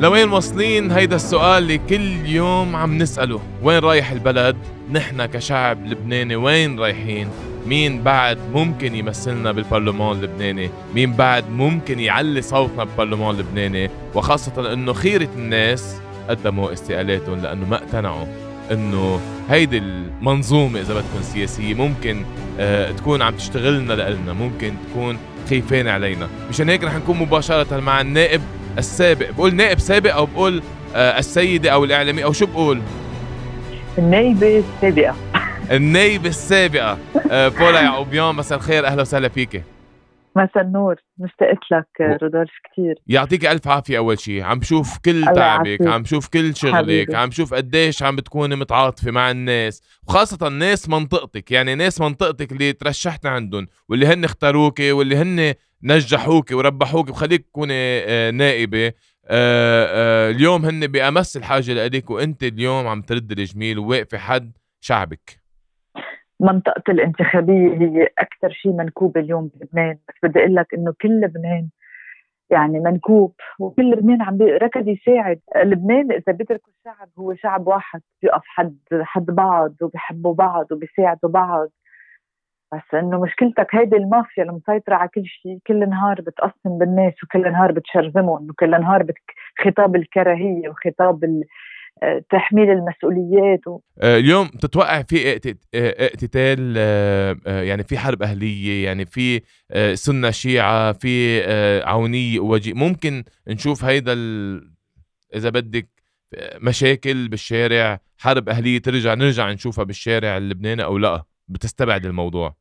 لوين 0.00 0.28
واصلين 0.28 0.92
هيدا 0.92 1.16
السؤال 1.16 1.62
اللي 1.62 1.78
كل 1.78 2.26
يوم 2.26 2.76
عم 2.76 2.98
نسأله. 2.98 3.40
وين 3.62 3.78
رايح 3.78 4.10
البلد؟ 4.10 4.56
نحن 4.92 5.26
كشعب 5.26 5.86
لبناني 5.86 6.36
وين 6.36 6.80
رايحين؟ 6.80 7.28
مين 7.66 8.02
بعد 8.02 8.38
ممكن 8.54 8.94
يمثلنا 8.94 9.52
بالبرلمان 9.52 10.16
اللبناني؟ 10.16 10.70
مين 10.94 11.12
بعد 11.12 11.50
ممكن 11.50 12.00
يعلي 12.00 12.42
صوتنا 12.42 12.84
بالبرلمان 12.84 13.34
اللبناني؟ 13.34 13.90
وخاصة 14.14 14.72
إنه 14.72 14.92
خيرة 14.92 15.28
الناس 15.36 15.96
قدموا 16.28 16.72
استقالاتهم 16.72 17.42
لأنه 17.42 17.66
ما 17.66 17.76
اقتنعوا 17.76 18.26
إنه 18.70 19.20
هيدي 19.50 19.78
المنظومة 19.78 20.80
إذا 20.80 20.94
بدكم 20.94 21.22
سياسية 21.22 21.74
ممكن 21.74 22.24
آه 22.58 22.90
تكون 22.90 23.22
عم 23.22 23.34
تشتغلنا 23.34 23.92
لنا 23.92 24.32
ممكن 24.32 24.74
تكون 24.90 25.18
خايفين 25.48 25.88
علينا. 25.88 26.28
مشان 26.50 26.68
هيك 26.68 26.84
رح 26.84 26.94
نكون 26.94 27.18
مباشرة 27.18 27.80
مع 27.80 28.00
النائب 28.00 28.40
السابق. 28.78 29.30
بقول 29.30 29.54
نائب 29.54 29.78
سابق 29.78 30.14
أو 30.14 30.26
بقول 30.26 30.62
آه 30.94 31.18
السيدة 31.18 31.70
أو 31.70 31.84
الاعلامي 31.84 32.24
أو 32.24 32.32
شو 32.32 32.46
بقول؟ 32.46 32.80
النايبة 33.98 34.64
السابقة. 34.74 35.14
النايبة 35.70 36.28
السابقة. 36.28 36.98
آه 37.30 37.48
بولا 37.48 37.80
يعقوبيان 37.80 38.34
مساء 38.34 38.58
الخير 38.58 38.86
أهلا 38.86 39.02
وسهلا 39.02 39.28
فيك 39.28 39.62
مساء 40.36 40.62
النور 40.62 40.96
مشتقت 41.18 41.58
لك 41.70 41.86
رودولف 42.22 42.50
كثير 42.72 42.94
يعطيك 43.06 43.46
ألف 43.46 43.68
عافية 43.68 43.98
أول 43.98 44.18
شيء 44.18 44.42
عم 44.42 44.62
شوف 44.62 44.98
كل 44.98 45.24
تعبك 45.34 45.86
عم 45.86 46.04
شوف 46.04 46.28
كل 46.28 46.56
شغلك 46.56 46.74
حبيبي. 46.74 47.16
عم 47.16 47.30
شوف 47.30 47.54
قديش 47.54 48.02
عم 48.02 48.16
بتكوني 48.16 48.56
متعاطفة 48.56 49.10
مع 49.10 49.30
الناس 49.30 49.82
وخاصة 50.08 50.48
ناس 50.48 50.88
منطقتك. 50.88 51.50
يعني 51.50 51.74
ناس 51.74 52.00
منطقتك 52.00 52.52
اللي 52.52 52.72
ترشحت 52.72 53.26
عندهم 53.26 53.66
واللي 53.88 54.06
هن 54.06 54.24
اختاروك 54.24 54.80
واللي 54.80 55.16
هن 55.16 55.54
نجحوك 55.82 56.50
وربحوك. 56.52 57.08
وخليك 57.08 57.46
تكوني 57.46 57.74
آه، 57.74 58.30
نائبة. 58.30 58.86
آه، 58.86 58.92
آه، 59.28 60.30
اليوم 60.30 60.64
هن 60.64 60.86
بأمس 60.86 61.36
الحاجة 61.36 61.72
لإلك 61.72 62.10
وأنت 62.10 62.42
اليوم 62.42 62.86
عم 62.86 63.02
ترد 63.02 63.32
الجميل 63.32 63.78
وواقفة 63.78 64.18
حد 64.18 64.52
شعبك. 64.80 65.39
منطقة 66.40 66.82
الانتخابية 66.88 67.74
هي 67.78 68.08
أكثر 68.18 68.50
شيء 68.50 68.72
منكوب 68.72 69.16
اليوم 69.18 69.50
بلبنان 69.54 69.98
بس 70.08 70.14
بدي 70.22 70.38
أقول 70.40 70.54
لك 70.54 70.74
إنه 70.74 70.94
كل 71.02 71.20
لبنان 71.20 71.68
يعني 72.50 72.80
منكوب 72.80 73.34
وكل 73.58 73.90
لبنان 73.90 74.22
عم 74.22 74.38
ركض 74.42 74.88
يساعد. 74.88 75.40
لبنان 75.56 76.12
إذا 76.12 76.32
بيتركوا 76.32 76.72
الشعب 76.78 77.08
هو 77.18 77.34
شعب 77.34 77.66
واحد 77.66 78.00
بيقف 78.22 78.42
حد 78.46 78.78
حد 78.92 79.26
بعض 79.26 79.74
وبيحبوا 79.82 80.34
بعض 80.34 80.72
وبيساعدوا 80.72 81.30
بعض. 81.30 81.68
بس 82.72 82.94
إنه 82.94 83.20
مشكلتك 83.22 83.74
هيدي 83.74 83.96
المافيا 83.96 84.42
المسيطره 84.42 84.94
على 84.94 85.08
كل 85.08 85.24
شيء 85.26 85.58
كل 85.66 85.88
نهار 85.88 86.20
بتقسم 86.20 86.78
بالناس 86.78 87.14
وكل 87.24 87.52
نهار 87.52 87.72
بتشرذمهم 87.72 88.50
وكل 88.50 88.70
نهار 88.70 89.02
بت... 89.02 89.14
خطاب 89.64 89.96
الكراهية 89.96 90.68
وخطاب 90.68 91.24
ال... 91.24 91.44
تحميل 92.30 92.70
المسؤوليات 92.70 93.66
و... 93.66 93.80
آه، 94.02 94.18
اليوم 94.18 94.46
تتوقع 94.46 95.02
في 95.02 95.32
آه، 95.32 95.36
اقتتال 95.74 96.76
يعني 97.46 97.82
في 97.82 97.98
حرب 97.98 98.22
أهلية 98.22 98.84
يعني 98.84 99.06
في 99.06 99.40
سنة 99.94 100.30
شيعة 100.30 100.92
في 100.92 101.42
عونية 101.84 102.40
ووجيه. 102.40 102.74
ممكن 102.74 103.24
نشوف 103.48 103.84
هيدا 103.84 104.12
ال... 104.12 104.70
إذا 105.34 105.50
بدك 105.50 105.88
مشاكل 106.62 107.28
بالشارع 107.28 108.00
حرب 108.18 108.48
أهلية 108.48 108.78
ترجع 108.78 109.14
نرجع 109.14 109.52
نشوفها 109.52 109.84
بالشارع 109.84 110.36
اللبناني 110.36 110.84
أو 110.84 110.98
لا؟ 110.98 111.22
بتستبعد 111.48 112.06
الموضوع. 112.06 112.54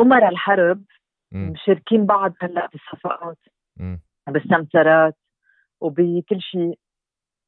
أمراء 0.00 0.28
الحرب 0.28 0.84
مشاركين 1.32 2.06
بعض 2.06 2.32
هلأ 2.40 2.68
بالصفقات 2.72 3.38
بالسمسرات 4.28 5.16
وبكل 5.80 6.40
شيء. 6.40 6.78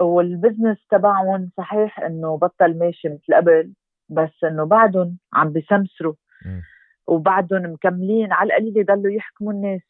والبزنس 0.00 0.86
تبعهم 0.91 1.50
صحيح 1.56 2.00
إنه 2.00 2.36
بطل 2.36 2.78
ماشي 2.78 3.09
مثل 3.09 3.34
قبل 3.34 3.72
بس 4.09 4.44
إنه 4.44 4.64
بعدهم 4.64 5.19
عم 5.34 5.53
بيسمسروا 5.53 6.14
وبعدهم 7.06 7.72
مكملين 7.72 8.32
على 8.32 8.47
القليل 8.47 8.76
يضلوا 8.78 9.12
يحكموا 9.12 9.53
الناس. 9.53 9.81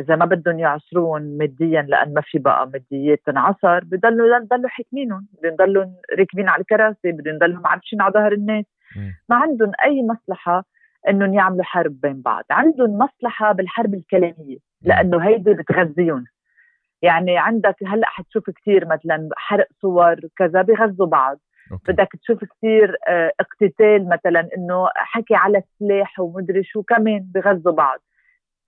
إذا 0.00 0.16
ما 0.16 0.24
بدهم 0.24 0.58
يعصرون 0.58 1.38
ماديا 1.38 1.82
لأن 1.82 2.14
ما 2.14 2.20
في 2.20 2.38
بقى 2.38 2.66
ماديات 2.70 3.20
تنعصر 3.26 3.84
بضلوا 3.84 4.36
يضلوا 4.36 4.68
حاكمينهم. 4.68 5.26
بدهم 5.32 5.52
يضلوا 5.52 5.84
راكبين 6.18 6.48
على 6.48 6.60
الكراسي 6.60 7.12
بدهم 7.12 7.34
يضلوا 7.34 7.60
معربشين 7.60 8.00
على 8.00 8.12
ظهر 8.12 8.32
الناس. 8.32 8.64
ما 9.28 9.36
عندهم 9.36 9.72
أي 9.84 10.02
مصلحة 10.02 10.64
إنهم 11.08 11.34
يعملوا 11.34 11.64
حرب 11.64 12.00
بين 12.00 12.22
بعض. 12.22 12.44
عندهم 12.50 12.98
مصلحة 12.98 13.52
بالحرب 13.52 13.94
الكلامية 13.94 14.56
لأنه 14.82 15.18
هيدي 15.18 15.54
بتغذيهم. 15.54 16.24
يعني 17.04 17.38
عندك 17.38 17.76
هلأ 17.86 18.06
حتشوف 18.08 18.50
كثير 18.50 18.86
مثلا 18.86 19.28
حرق 19.36 19.66
صور 19.82 20.16
كذا 20.36 20.62
بغذوا 20.62 21.06
بعض. 21.06 21.38
أوكي. 21.72 21.92
بدك 21.92 22.08
تشوف 22.22 22.44
كثير 22.44 22.96
آه، 23.08 23.32
اقتتال 23.40 24.08
مثلا 24.08 24.48
إنه 24.56 24.88
حكي 24.96 25.34
على 25.34 25.58
السلاح 25.58 26.20
ومدري 26.20 26.64
شو 26.64 26.82
كمان 26.82 27.26
بغذوا 27.34 27.72
بعض. 27.72 27.98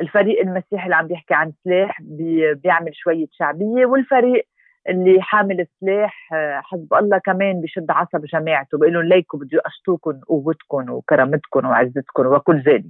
الفريق 0.00 0.41
المسيحي 0.41 0.84
اللي 0.84 0.97
عم 0.97 1.06
بيحكي 1.06 1.34
عن 1.34 1.52
سلاح 1.64 2.02
بي 2.02 2.54
بيعمل 2.54 2.91
شوية 2.94 3.26
شعبية 3.32 3.86
والفريق 3.86 4.47
اللي 4.88 5.22
حامل 5.22 5.66
سلاح 5.80 6.32
آه، 6.32 6.60
حسب 6.64 6.94
الله 6.94 7.18
كمان 7.18 7.60
بشد 7.60 7.91
عصب 7.91 8.24
جماعته 8.24 8.78
بيقول 8.78 8.94
لهم 8.94 9.03
ليكم 9.03 9.38
بده 9.38 9.48
يقشطوكم 9.53 10.20
قوتكم 10.28 10.91
وكرامتكم 10.91 11.66
وعزتكم 11.66 12.26
وكل 12.26 12.60
ذلك. 12.60 12.84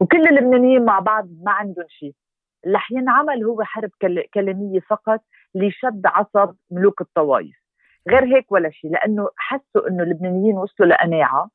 وكل 0.00 0.26
اللبنانيين 0.28 0.84
مع 0.84 0.98
بعض 0.98 1.28
ما 1.42 1.52
عندهم 1.52 1.86
شيء. 1.88 2.12
اللي 2.66 2.78
حينعمل 2.78 3.44
هو 3.44 3.62
حرب 3.62 3.90
كلاميه 4.34 4.80
فقط 4.80 5.20
لشد 5.54 6.02
عصب 6.06 6.54
ملوك 6.70 7.00
الطوائف. 7.00 7.56
غير 8.08 8.24
هيك 8.36 8.52
ولا 8.52 8.70
شيء 8.70 8.90
لأنه 8.90 9.28
حسوا 9.36 9.88
إنه 9.88 10.02
اللبنانيين 10.02 10.56
وصلوا 10.56 10.88
لقناعة 10.88 11.50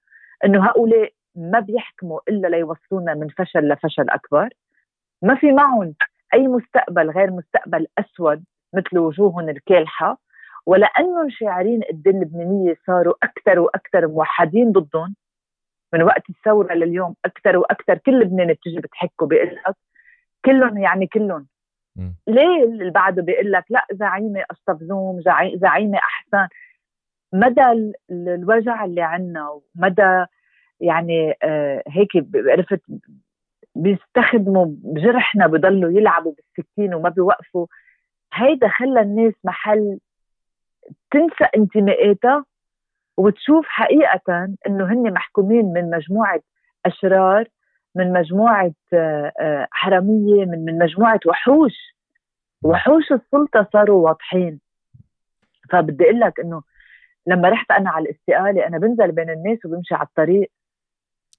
إنه 0.45 0.65
هؤلاء 0.65 1.11
ما 1.35 1.59
بيحكموا 1.59 2.19
إلا 2.29 2.47
ليوصلونا 2.47 3.13
من 3.13 3.27
فشل 3.29 3.59
لفشل 3.69 4.09
أكبر. 4.09 4.49
ما 5.21 5.35
في 5.35 5.51
معهم 5.51 5.93
أي 6.33 6.47
مستقبل 6.47 7.09
غير 7.09 7.31
مستقبل 7.31 7.87
أسود 7.97 8.43
مثل 8.73 8.97
وجوههم 8.97 9.49
الكالحة. 9.49 10.17
ولأنهم 10.65 11.29
شاعرين 11.29 11.81
قد 11.81 12.07
إيه 12.07 12.13
اللبنانية 12.13 12.75
صاروا 12.87 13.13
أكثر 13.23 13.59
وأكثر 13.59 14.07
موحدين 14.07 14.71
ضدهم. 14.71 15.15
من 15.93 16.01
وقت 16.03 16.29
الثورة 16.29 16.73
لليوم 16.73 17.15
أكثر 17.25 17.57
وأكثر 17.57 17.97
كل 17.97 18.19
لبنان 18.19 18.47
بتجي 18.53 18.79
بتحكوا 18.79 19.27
بيقول 19.27 19.59
كلهم 20.45 20.77
يعني 20.77 21.07
كلهم. 21.07 21.47
ليه 22.27 22.63
اللي 22.63 22.91
بعده 22.91 23.21
بيقول 23.21 23.51
لك 23.51 23.65
لا 23.69 23.85
زعيمة 23.91 24.45
استفزوم 24.51 25.21
زعيمة 25.55 25.97
أحسن؟ 25.97 26.47
مدى 27.33 27.93
الوجع 28.11 28.85
اللي 28.85 29.01
عنا 29.01 29.49
ومدى 29.49 30.25
يعني 30.79 31.33
آه 31.43 31.83
هيك 31.87 32.09
عرفت 32.35 32.81
بيستخدموا 33.75 34.65
بجرحنا 34.69 35.47
بضلوا 35.47 35.91
يلعبوا 35.91 36.33
بالسكين 36.33 36.93
وما 36.93 37.09
بيوقفوا. 37.09 37.67
هيدا 38.33 38.67
خلى 38.67 39.01
الناس 39.01 39.33
محل 39.43 39.99
تنسى 41.11 41.45
انتماءاتها 41.55 42.45
وتشوف 43.17 43.65
حقيقة 43.67 44.55
إنه 44.67 44.85
هن 44.93 45.13
محكومين 45.13 45.65
من 45.73 45.89
مجموعة 45.89 46.41
أشرار 46.85 47.47
من 47.95 48.13
مجموعة 48.13 48.73
آه، 48.93 49.33
آه، 49.39 49.67
حرامية 49.71 50.45
من 50.45 50.65
من 50.65 50.77
مجموعة 50.77 51.19
وحوش. 51.25 51.95
وحوش 52.63 53.11
السلطة 53.11 53.67
صاروا 53.73 54.05
واضحين. 54.05 54.59
فبدي 55.71 56.03
أقول 56.03 56.19
لك 56.19 56.39
إنه 56.39 56.63
لما 57.27 57.49
رحت 57.49 57.71
أنا 57.71 57.89
على 57.89 58.05
الاستقالة 58.09 58.67
أنا 58.67 58.77
بنزل 58.77 59.11
بين 59.11 59.29
الناس 59.29 59.65
وبمشي 59.65 59.95
على 59.95 60.07
الطريق. 60.07 60.51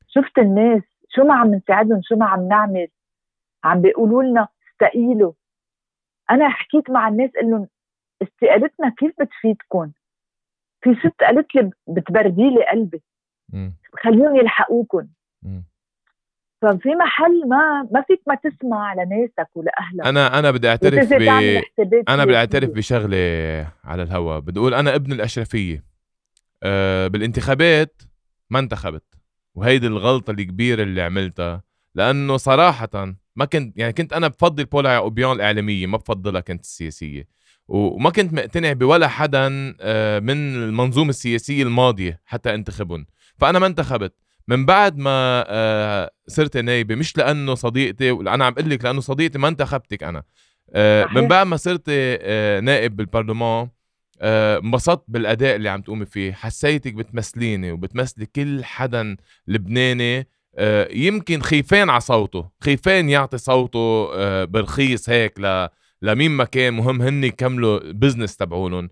شفت 0.09 0.39
الناس 0.39 0.83
شو 1.09 1.25
ما 1.25 1.35
عم 1.35 1.55
نساعدهم 1.55 2.01
شو 2.03 2.17
ما 2.17 2.27
عم 2.27 2.49
نعمل. 2.49 2.89
عم 3.65 3.81
بيقولوا 3.81 4.23
لنا 4.23 4.49
استقيلوا. 4.71 5.33
أنا 6.31 6.49
حكيت 6.49 6.91
مع 6.91 7.09
الناس 7.09 7.31
قال 7.31 7.51
لهم 7.51 7.69
استقالتنا 8.23 8.89
كيف 8.99 9.13
بتفيدكم 9.21 9.93
في 10.83 10.95
ست 10.95 11.21
قالت 11.23 11.55
لي 11.55 11.71
بتبردي 11.89 12.51
لي 12.51 12.67
قلبي. 12.67 13.03
خليهم 14.03 14.37
يلحقوكم 14.37 15.07
ففي 16.65 16.89
محل 16.89 17.49
ما 17.49 17.89
ما 17.93 18.05
فيك 18.07 18.21
ما 18.27 18.35
تسمع 18.35 18.95
لناسك 18.95 19.57
ولأهلك. 19.57 20.07
أنا 20.07 20.39
أنا 20.39 20.51
بدي 20.51 20.69
أعترف 20.69 21.13
ب... 21.13 21.23
أنا 22.09 22.25
بدي 22.25 22.37
أعترف 22.37 22.71
بشغلة 22.71 23.17
على 23.85 24.03
الهوا. 24.03 24.39
بدي 24.39 24.61
أقول 24.61 24.75
أنا 24.75 24.95
ابن 24.95 25.13
الأشرفية. 25.13 25.85
أه 26.63 27.07
بالانتخابات 27.07 28.03
ما 28.51 28.59
انتخبت. 28.59 29.05
وهيدي 29.55 29.87
الغلطة 29.87 30.31
الكبيرة 30.31 30.83
اللي 30.83 31.03
عملتها. 31.03 31.63
لأنه 31.95 32.37
صراحة 32.37 33.15
ما 33.37 33.45
كنت 33.45 33.79
يعني 33.79 33.93
كنت 33.93 34.13
أنا 34.13 34.29
بفضل 34.29 34.65
بولا 34.65 34.93
يعقوبيان 34.93 35.33
الإعلامية 35.33 35.87
ما 35.87 35.97
بفضلها 35.97 36.41
كنت 36.41 36.65
السياسية. 36.65 37.29
وما 37.69 38.11
كنت 38.11 38.33
مقتنع 38.33 38.73
بولا 38.73 39.09
حدا 39.09 39.75
آه، 39.81 40.19
من 40.19 40.55
المنظومة 40.55 41.11
السياسية 41.11 41.63
الماضية 41.63 42.21
حتى 42.25 42.55
انتخبهم. 42.55 43.07
فأنا 43.37 43.59
ما 43.59 43.67
انتخبت. 43.67 44.24
من 44.49 44.67
بعد 44.67 44.99
ما 44.99 45.45
آه 45.49 46.11
صرت 46.29 46.57
نايبة 46.57 46.95
مش 46.95 47.17
لأنه 47.17 47.55
صديقتي 47.55 48.11
أنا 48.11 48.45
عم 48.45 48.53
أقول 48.59 48.71
لك 48.71 48.85
لأنه 48.85 49.01
صديقتي 49.01 49.39
ما 49.39 49.49
انتخبتك 49.49 50.03
أنا. 50.03 50.23
آه 50.75 51.07
من 51.15 51.29
بعد 51.29 51.47
ما 51.47 51.57
صرت 51.57 51.83
آه 51.89 52.61
نائب 52.61 52.97
بالبرلمان 52.97 53.69
آه، 54.21 54.59
انبسطت 54.59 55.05
بالأداء 55.09 55.57
اللي 55.57 55.69
عم 55.69 55.83
تقومي 55.83 56.07
فيه. 56.07 56.33
حسيتك 56.33 56.95
بتمثليني 56.95 57.73
وبتمثلي 57.73 58.27
كل 58.27 58.65
حدا 58.65 59.17
لبناني. 59.49 60.29
آه 60.57 60.89
يمكن 60.93 61.41
خيفان 61.41 61.91
على 61.91 62.01
صوته 62.01 62.51
خيفان 62.65 63.09
يعطي 63.11 63.39
صوته 63.39 64.09
آه 64.15 64.45
برخيص 64.45 65.11
هيك 65.11 65.41
ل 65.41 65.69
لمين 66.03 66.31
ما 66.31 66.45
كان. 66.45 66.75
مهم 66.75 67.03
هن 67.03 67.25
يكملوا 67.25 67.81
بزنس 67.93 68.37
تبعولن 68.37 68.89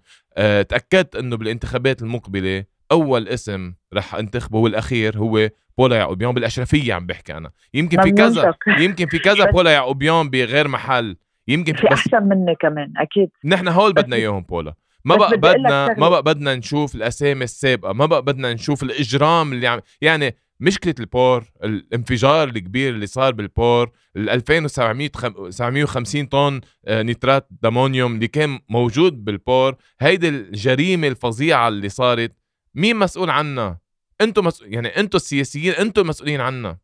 تأكدت 0.68 1.16
إنه 1.16 1.36
بالانتخابات 1.36 2.02
المقبلة 2.02 2.64
أول 2.92 3.28
اسم 3.28 3.72
رح 3.94 4.14
انتخبه 4.14 4.58
والأخير 4.58 5.18
هو 5.18 5.48
بولا 5.78 5.96
يعقوبيان 5.96 6.32
بالأشرفية 6.32 6.94
عم 6.94 7.06
بحكي 7.06 7.36
أنا. 7.36 7.50
يمكن 7.74 8.02
في 8.02 8.10
كذا 8.10 8.54
يمكن 8.78 9.06
في 9.06 9.18
كذا 9.18 9.50
بولا 9.50 9.70
يعقوبيان 9.70 10.30
بغير 10.30 10.68
محل. 10.68 11.16
يمكن 11.48 11.74
في 11.74 11.86
بس 11.86 11.92
أحسن 11.92 12.22
مني 12.28 12.54
كمان 12.60 12.92
أكيد. 12.96 13.30
نحن 13.44 13.68
هول 13.68 13.92
بدنا 13.92 14.16
إياهم 14.16 14.42
بولا. 14.42 14.74
ما 15.04 15.16
بقى 15.16 15.36
بدنا 15.36 15.94
ما 15.98 16.08
بقى 16.08 16.22
بدنا 16.22 16.54
نشوف 16.54 16.94
الأسامي 16.94 17.44
السابقة. 17.44 17.92
ما 17.92 18.06
بقى 18.06 18.22
بدنا 18.22 18.52
نشوف 18.52 18.82
الإجرام 18.82 19.52
اللي 19.52 19.66
عم 19.66 19.80
يعني 20.00 20.36
مشكلة 20.60 20.94
ال 21.00 21.09
port 21.09 21.44
الانفجار 21.64 22.48
الكبير 22.48 22.94
اللي 22.94 23.06
صار 23.06 23.32
بال 23.32 23.52
port 23.52 23.90
ال 24.16 24.30
2750 24.30 26.26
طن 26.26 26.60
آه، 26.86 27.02
nitrate 27.02 27.48
d'ammonium 27.62 28.14
اللي 28.14 28.28
كان 28.28 28.58
موجود 28.68 29.24
بال 29.24 29.42
port 29.42 29.76
هيدي 30.00 30.28
الجريمة 30.28 31.08
الفظيعة 31.08 31.68
اللي 31.68 31.88
صارت 31.88 32.32
مين 32.74 32.96
مسؤول 32.96 33.30
عنها 33.30 33.78
أنتم 34.20 34.44
مسؤول 34.44 34.74
يعني 34.74 34.88
أنتم 34.88 35.16
السياسيين 35.16 35.72
أنتم 35.74 36.06
مسؤولين 36.06 36.40
عنها 36.40 36.78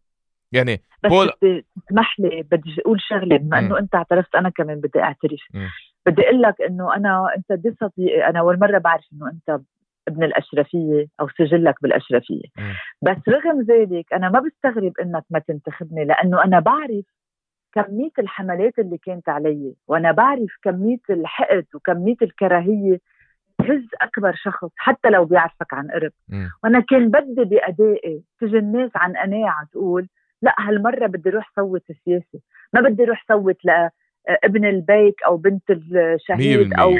يعني 0.53 0.83
بس 1.05 1.11
بول... 1.11 1.31
تسمح 1.87 2.21
لي 2.21 2.43
بدي 2.43 2.77
أقول 2.79 3.01
شغلة 3.01 3.37
بما 3.37 3.59
إنه 3.59 3.79
أنت 3.79 3.95
اعترفت 3.95 4.35
أنا 4.35 4.49
كمان 4.49 4.81
بدي 4.81 5.01
أعترف. 5.03 5.41
م. 5.55 5.67
بدي 6.07 6.23
أقول 6.23 6.43
لك 6.43 6.61
إنه 6.61 6.97
أنا 6.97 7.27
أنت 7.37 7.53
دي 7.53 7.75
صديقي 7.81 8.29
أنا 8.29 8.41
أول 8.41 8.59
مرة 8.59 8.79
بعرف 8.79 9.05
إنه 9.13 9.31
أنت 9.31 9.61
ابن 10.09 10.25
الأشرفية 10.25 11.07
أو 11.21 11.29
سجلك 11.29 11.75
بالأشرفية. 11.83 12.45
م. 12.59 12.73
بس 13.03 13.17
رغم 13.29 13.63
ذلك 13.63 14.13
أنا 14.13 14.29
ما 14.29 14.41
بستغرب 14.41 14.93
إنك 15.01 15.25
ما 15.31 15.39
تنتخبني 15.39 16.05
لأنه 16.05 16.45
أنا 16.45 16.61
بعرف 16.61 17.05
كمية 17.73 18.11
الحملات 18.19 18.79
اللي 18.79 18.99
كانت 18.99 19.29
علي 19.29 19.75
وأنا 19.89 20.13
بعرف 20.13 20.51
كمية 20.63 21.01
الحقد 21.11 21.67
وكمية 21.75 22.17
الكراهية 22.23 23.01
هز 23.61 23.89
أكبر 24.01 24.35
شخص 24.35 24.71
حتى 24.77 25.11
لو 25.11 25.25
بيعرفك 25.25 25.75
عن 25.75 25.91
قرب. 25.91 26.13
وأنا 26.65 26.81
كان 26.81 27.11
بدي 27.11 27.45
بأدائي 27.45 28.23
تجي 28.41 28.59
الناس 28.59 28.91
عن 28.95 29.17
قناعة 29.17 29.67
تقول 29.73 30.09
لا 30.43 30.55
هالمرة 30.59 31.07
بدي 31.07 31.29
أروح 31.31 31.53
صوت 31.57 31.83
سياسي 32.05 32.41
ما 32.73 32.81
بدي 32.81 33.05
أروح 33.05 33.25
صوت 33.29 33.57
لابن 33.65 34.65
البيك 34.65 35.23
أو 35.23 35.37
بنت 35.37 35.71
الشهيد 35.71 36.75
أو 36.75 36.95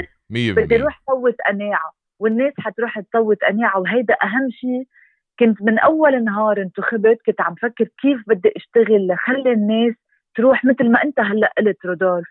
بدي 0.63 0.75
أروح 0.75 1.01
صوت 1.07 1.35
قناعة 1.47 1.91
والناس 2.19 2.53
حتروح 2.59 2.99
تصوت 2.99 3.37
قناعة 3.43 3.79
وهيدا 3.79 4.15
أهم 4.23 4.49
شيء 4.49 4.83
كنت 5.39 5.61
من 5.61 5.79
أول 5.79 6.23
نهار 6.23 6.61
انتخبت 6.61 7.17
كنت 7.25 7.41
عم 7.41 7.55
فكر 7.55 7.87
كيف 8.01 8.23
بدي 8.27 8.53
أشتغل 8.55 9.07
لخلي 9.07 9.51
الناس 9.51 9.93
تروح 10.35 10.65
مثل 10.65 10.91
ما 10.91 11.03
أنت 11.03 11.19
هلأ 11.19 11.53
قلت 11.57 11.85
رودولف. 11.85 12.27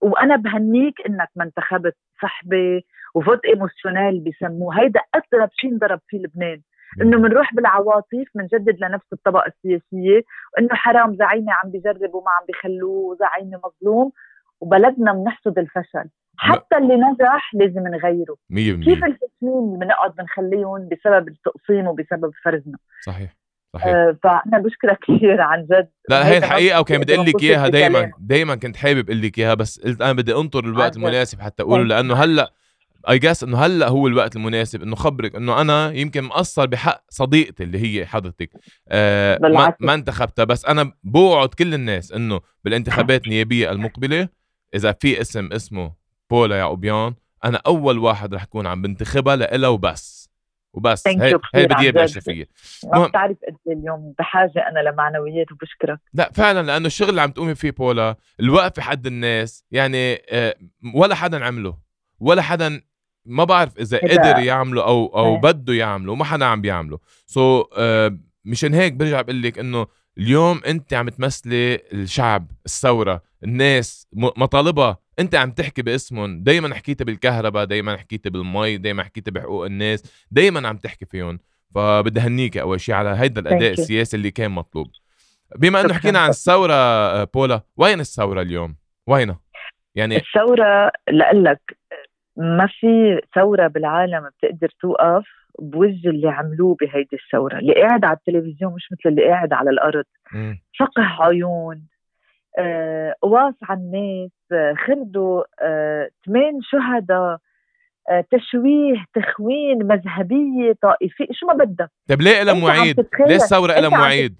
وأنا 0.00 0.36
بهنيك 0.36 0.94
إنك 1.06 1.28
ما 1.36 1.44
انتخبت. 1.44 1.96
صحبه 2.22 2.82
وفوت 3.14 3.44
إيموشنال 3.44 4.24
بسموه. 4.24 4.80
هيدا 4.80 5.00
اضرب 5.14 5.48
شيء 5.52 5.72
انضرب 5.72 6.00
فيه 6.08 6.18
لبنان. 6.18 6.60
إنه 7.00 7.18
بنروح 7.18 7.54
بالعواطف 7.54 8.28
بنجدد 8.34 8.76
لنفس 8.84 9.12
الطبقة 9.12 9.46
السياسية 9.46 10.22
وإنه 10.52 10.74
حرام 10.74 11.14
زعيمة 11.14 11.52
عم 11.52 11.70
بيجرب 11.70 12.14
وما 12.14 12.30
عم 12.30 12.46
بيخلوه 12.46 13.16
زعيمه 13.16 13.60
مظلوم 13.64 14.12
وبلدنا 14.60 15.12
بنحصد 15.12 15.58
الفشل. 15.58 16.08
حتى 16.36 16.76
اللي 16.76 16.96
نجح 16.96 17.54
لازم 17.54 17.88
نغيره. 17.88 18.36
كيف 18.84 19.04
الفاشلين 19.04 19.78
بنقعد 19.78 20.14
بنخليهم 20.14 20.88
بسبب 20.88 21.28
التقسيم 21.28 21.86
وبسبب 21.86 22.30
فرزنا؟ 22.44 22.78
صحيح. 23.00 23.39
صحيح. 23.74 23.86
آه 23.86 24.18
فأنا 24.22 24.58
بشكرك 24.58 24.98
كثير 25.02 25.40
عن 25.40 25.62
جد. 25.62 25.88
لا 26.08 26.28
هي 26.28 26.38
الحقيقة 26.38 26.80
وكان 26.80 27.00
بدي 27.00 27.14
أقول 27.14 27.26
لك 27.26 27.42
إياها 27.42 27.68
دائما 27.68 28.12
دائما 28.18 28.54
كنت 28.54 28.76
حابب 28.76 29.10
أقول 29.10 29.22
لك 29.22 29.38
إياها 29.38 29.54
بس 29.54 29.80
قلت 29.80 30.02
أنا 30.02 30.12
بدي 30.12 30.34
أنطر 30.34 30.64
الوقت 30.64 30.96
المناسب 30.96 31.40
حتى 31.40 31.62
أقوله 31.62 31.84
لأنه 31.84 32.14
هلأ 32.14 32.52
اي 33.10 33.18
جاس 33.18 33.44
إنه 33.44 33.58
هلأ 33.58 33.88
هو 33.88 34.06
الوقت 34.06 34.36
المناسب 34.36 34.82
إنه 34.82 34.96
خبرك 34.96 35.34
إنه 35.34 35.60
أنا 35.60 35.92
يمكن 35.92 36.24
مقصر 36.24 36.66
بحق 36.66 37.02
صديقتي 37.08 37.62
اللي 37.64 37.78
هي 38.00 38.06
حضرتك. 38.06 38.50
آه 38.88 39.38
ما, 39.42 39.74
ما 39.80 39.94
انتخبتها 39.94 40.44
بس 40.44 40.64
أنا 40.64 40.92
بوعد 41.04 41.48
كل 41.48 41.74
الناس 41.74 42.12
إنه 42.12 42.40
بالانتخابات 42.64 43.24
النيابية 43.24 43.70
المقبلة 43.70 44.28
إذا 44.74 44.92
في 44.92 45.20
اسم 45.20 45.52
اسمه 45.52 45.92
بولا 46.30 46.58
يعقوبيان 46.58 47.14
أنا 47.44 47.60
أول 47.66 47.98
واحد 47.98 48.34
رح 48.34 48.42
أكون 48.42 48.66
عم 48.66 48.82
بنتخبها 48.82 49.36
لإلها 49.36 49.68
وبس. 49.68 50.19
وبس. 50.72 51.08
هي, 51.08 51.34
هي 51.54 51.66
بدي 51.66 51.80
اياها 51.80 51.92
بالاشرفيه 51.92 52.48
ما 52.84 53.06
بتعرف 53.06 53.36
قد 53.48 53.56
إيه 53.66 53.74
اليوم. 53.74 54.14
بحاجة 54.18 54.68
أنا 54.68 54.90
لمعنويات 54.90 55.52
وبشكرك. 55.52 55.98
لا 56.14 56.30
فعلا 56.34 56.66
لأنه 56.66 56.86
الشغل 56.86 57.08
اللي 57.08 57.20
عم 57.20 57.30
تقومي 57.30 57.54
فيه 57.54 57.70
بولا 57.70 58.16
الوقفه 58.40 58.82
حد 58.82 59.06
الناس 59.06 59.64
يعني 59.70 60.22
آه، 60.30 60.54
ولا 60.94 61.14
حدا 61.14 61.44
عمله. 61.44 61.78
ولا 62.20 62.42
حدا 62.42 62.82
ما 63.26 63.44
بعرف 63.44 63.78
إذا 63.78 63.98
قدر 63.98 64.38
يعمله 64.38 64.82
أو 64.84 65.06
أو 65.06 65.34
إيه. 65.34 65.40
بده 65.40 65.72
يعمله 65.74 66.12
وما 66.12 66.24
حدا 66.24 66.44
عم 66.44 66.60
بيعمله. 66.60 66.98
سو 67.26 67.62
so, 67.62 67.66
uh, 67.66 68.12
مشان 68.44 68.74
هيك 68.74 68.92
برجع 68.92 69.20
بقول 69.20 69.42
لك 69.42 69.58
إنه 69.58 69.86
اليوم 70.18 70.60
انت 70.66 70.94
عم 70.94 71.08
تمثلي 71.08 71.74
الشعب 71.92 72.50
الثورة. 72.66 73.29
الناس 73.44 74.08
مطالبها. 74.12 74.98
انت 75.18 75.34
عم 75.34 75.50
تحكي 75.50 75.82
باسمهم. 75.82 76.42
دائما 76.42 76.74
حكيت 76.74 77.02
بالكهرباء 77.02 77.64
دائما 77.64 77.96
حكيت 77.96 78.28
بالمي 78.28 78.76
دائما 78.76 79.02
حكيت 79.02 79.28
بحقوق 79.28 79.64
الناس. 79.64 80.26
دائما 80.30 80.68
عم 80.68 80.76
تحكي 80.76 81.06
فيهم. 81.06 81.38
فبدي 81.74 82.20
هنيك 82.20 82.56
أول 82.58 82.80
شيء 82.80 82.94
على 82.94 83.08
هيدا 83.08 83.40
الأداء 83.40 83.72
السياسي 83.72 84.16
اللي 84.16 84.30
كان 84.30 84.50
مطلوب. 84.50 84.86
بما 85.56 85.80
إنه 85.80 85.94
حكينا 85.94 86.18
عن 86.18 86.28
الثورة 86.28 86.72
آه، 86.72 87.28
بولا 87.34 87.60
وين 87.76 88.00
الثورة 88.00 88.42
اليوم؟ 88.42 88.76
وينها؟ 89.06 89.40
يعني 89.94 90.16
الثورة 90.16 90.92
لك 91.32 91.60
ما 92.36 92.66
في 92.80 93.20
ثورة 93.34 93.66
بالعالم 93.66 94.28
بتقدر 94.28 94.68
توقف 94.80 95.24
بوجه 95.58 96.08
اللي 96.08 96.28
عملوه 96.28 96.76
بهيدي 96.80 97.16
الثورة، 97.24 97.58
اللي 97.58 97.74
قاعد 97.74 98.04
على 98.04 98.16
التلفزيون 98.16 98.74
مش 98.74 98.88
مثل 98.92 99.10
اللي 99.10 99.28
قاعد 99.28 99.52
على 99.52 99.70
الأرض. 99.70 100.04
فقه 100.78 101.02
عيون 101.02 101.86
قواص 103.22 103.54
على 103.62 103.80
الناس 103.80 104.30
آه، 104.52 104.74
خردوا 104.86 105.42
آه، 105.62 106.08
ثمان 106.26 106.60
شهداء 106.62 107.38
آه، 108.10 108.24
تشويه 108.30 109.04
تخوين 109.14 109.86
مذهبية 109.86 110.72
طائفية. 110.82 111.26
شو 111.32 111.46
ما 111.46 111.54
بدك 111.54 111.90
طيب 112.08 112.20
ليه 112.20 112.42
لها 112.42 112.54
مواعيد؟ 112.54 113.06
ليه 113.26 113.36
الثوره 113.36 113.72
لها 113.72 113.88
مواعيد؟ 113.88 114.36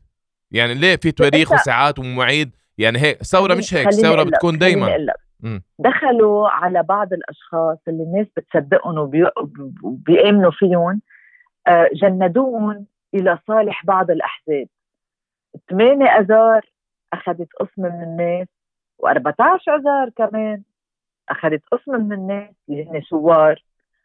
يعني 0.50 0.74
ليه 0.74 0.96
في 0.96 1.12
تواريخ 1.12 1.52
وساعات 1.52 1.98
ومواعيد؟ 1.98 2.50
يعني 2.78 2.98
هيك 2.98 3.20
الثوره 3.20 3.54
مش 3.54 3.74
هيك 3.74 3.88
الثوره 3.88 4.22
بتكون 4.22 4.58
دائما 4.58 5.06
دخلوا 5.78 6.48
على 6.48 6.82
بعض 6.82 7.12
الأشخاص 7.12 7.78
اللي 7.88 8.02
الناس 8.02 8.26
بتصدقهم 8.36 8.98
وبيأمنوا 9.82 10.50
فيهم 10.50 11.00
آه، 11.66 11.88
جندوهم 11.94 12.86
إلى 13.14 13.38
صالح 13.46 13.86
بعض 13.86 14.10
الأحزاب. 14.10 14.66
8 15.70 16.04
آذار 16.06 16.60
أخذت 17.12 17.48
قسم 17.60 17.82
من 17.82 18.02
الناس 18.02 18.48
و14 19.02 19.68
اذار 19.68 20.08
كمان 20.16 20.62
أخذت 21.28 21.62
قسم 21.72 21.92
من 21.92 22.12
الناس 22.12 22.54
اللي 22.68 22.88
هن 22.90 23.00
ثوار 23.00 23.62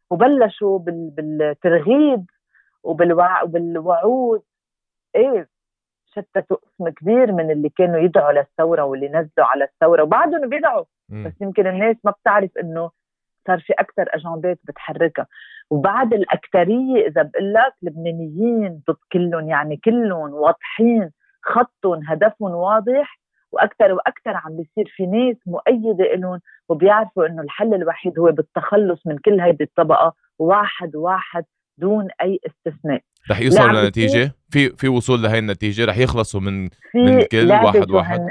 وبلشوا 0.09 0.79
بالترغيب 0.79 2.25
وبالوع... 2.83 3.43
وبالوعود. 3.43 4.41
إيه 5.15 5.47
شتتوا 6.05 6.57
قسم 6.57 6.89
كبير 6.89 7.31
من 7.31 7.51
اللي 7.51 7.69
كانوا 7.69 7.99
يدعوا 7.99 8.31
للثورة 8.31 8.83
واللي 8.83 9.07
نزلوا 9.07 9.47
على 9.47 9.63
الثورة 9.63 10.03
وبعدهم 10.03 10.49
بيدعوا. 10.49 10.85
بس 11.25 11.41
يمكن 11.41 11.67
الناس 11.67 11.95
ما 12.03 12.11
بتعرف 12.11 12.57
إنه 12.57 12.91
صار 13.47 13.59
في 13.59 13.73
أكثر 13.73 14.05
أجندات 14.09 14.59
بتحركها. 14.63 15.27
وبعد 15.69 16.13
الاكثريه 16.13 17.07
إذا 17.07 17.21
بقول 17.21 17.53
لك 17.53 17.73
لبنانيين 17.81 18.81
ضد 18.89 18.97
كلهم 19.11 19.49
يعني 19.49 19.77
كلهم 19.77 20.33
واضحين 20.33 21.11
خطهم 21.45 22.03
هدفهم 22.07 22.51
واضح 22.51 23.19
وأكثر 23.51 23.93
وأكثر 23.93 24.35
عم 24.35 24.57
بيصير 24.57 24.93
في 24.95 25.05
ناس 25.05 25.35
مؤيدة 25.45 26.15
لهم 26.15 26.39
وبيعرفوا 26.69 27.27
إنه 27.27 27.41
الحل 27.41 27.73
الوحيد 27.73 28.19
هو 28.19 28.31
بالتخلص 28.31 29.07
من 29.07 29.17
كل 29.17 29.41
هيدي 29.41 29.63
الطبقة 29.63 30.13
واحد 30.39 30.95
واحد 30.95 31.45
دون 31.77 32.07
أي 32.21 32.39
استثناء. 32.45 33.01
رح 33.31 33.39
يوصلوا 33.39 33.81
لنتيجة؟ 33.81 34.31
في 34.49 34.69
في 34.69 34.87
وصول 34.87 35.23
لهي 35.23 35.39
النتيجة؟ 35.39 35.85
رح 35.85 35.97
يخلصوا 35.97 36.41
من 36.41 36.69
من 36.95 37.21
كل 37.31 37.51
واحد 37.51 37.91
واحد؟ 37.91 38.29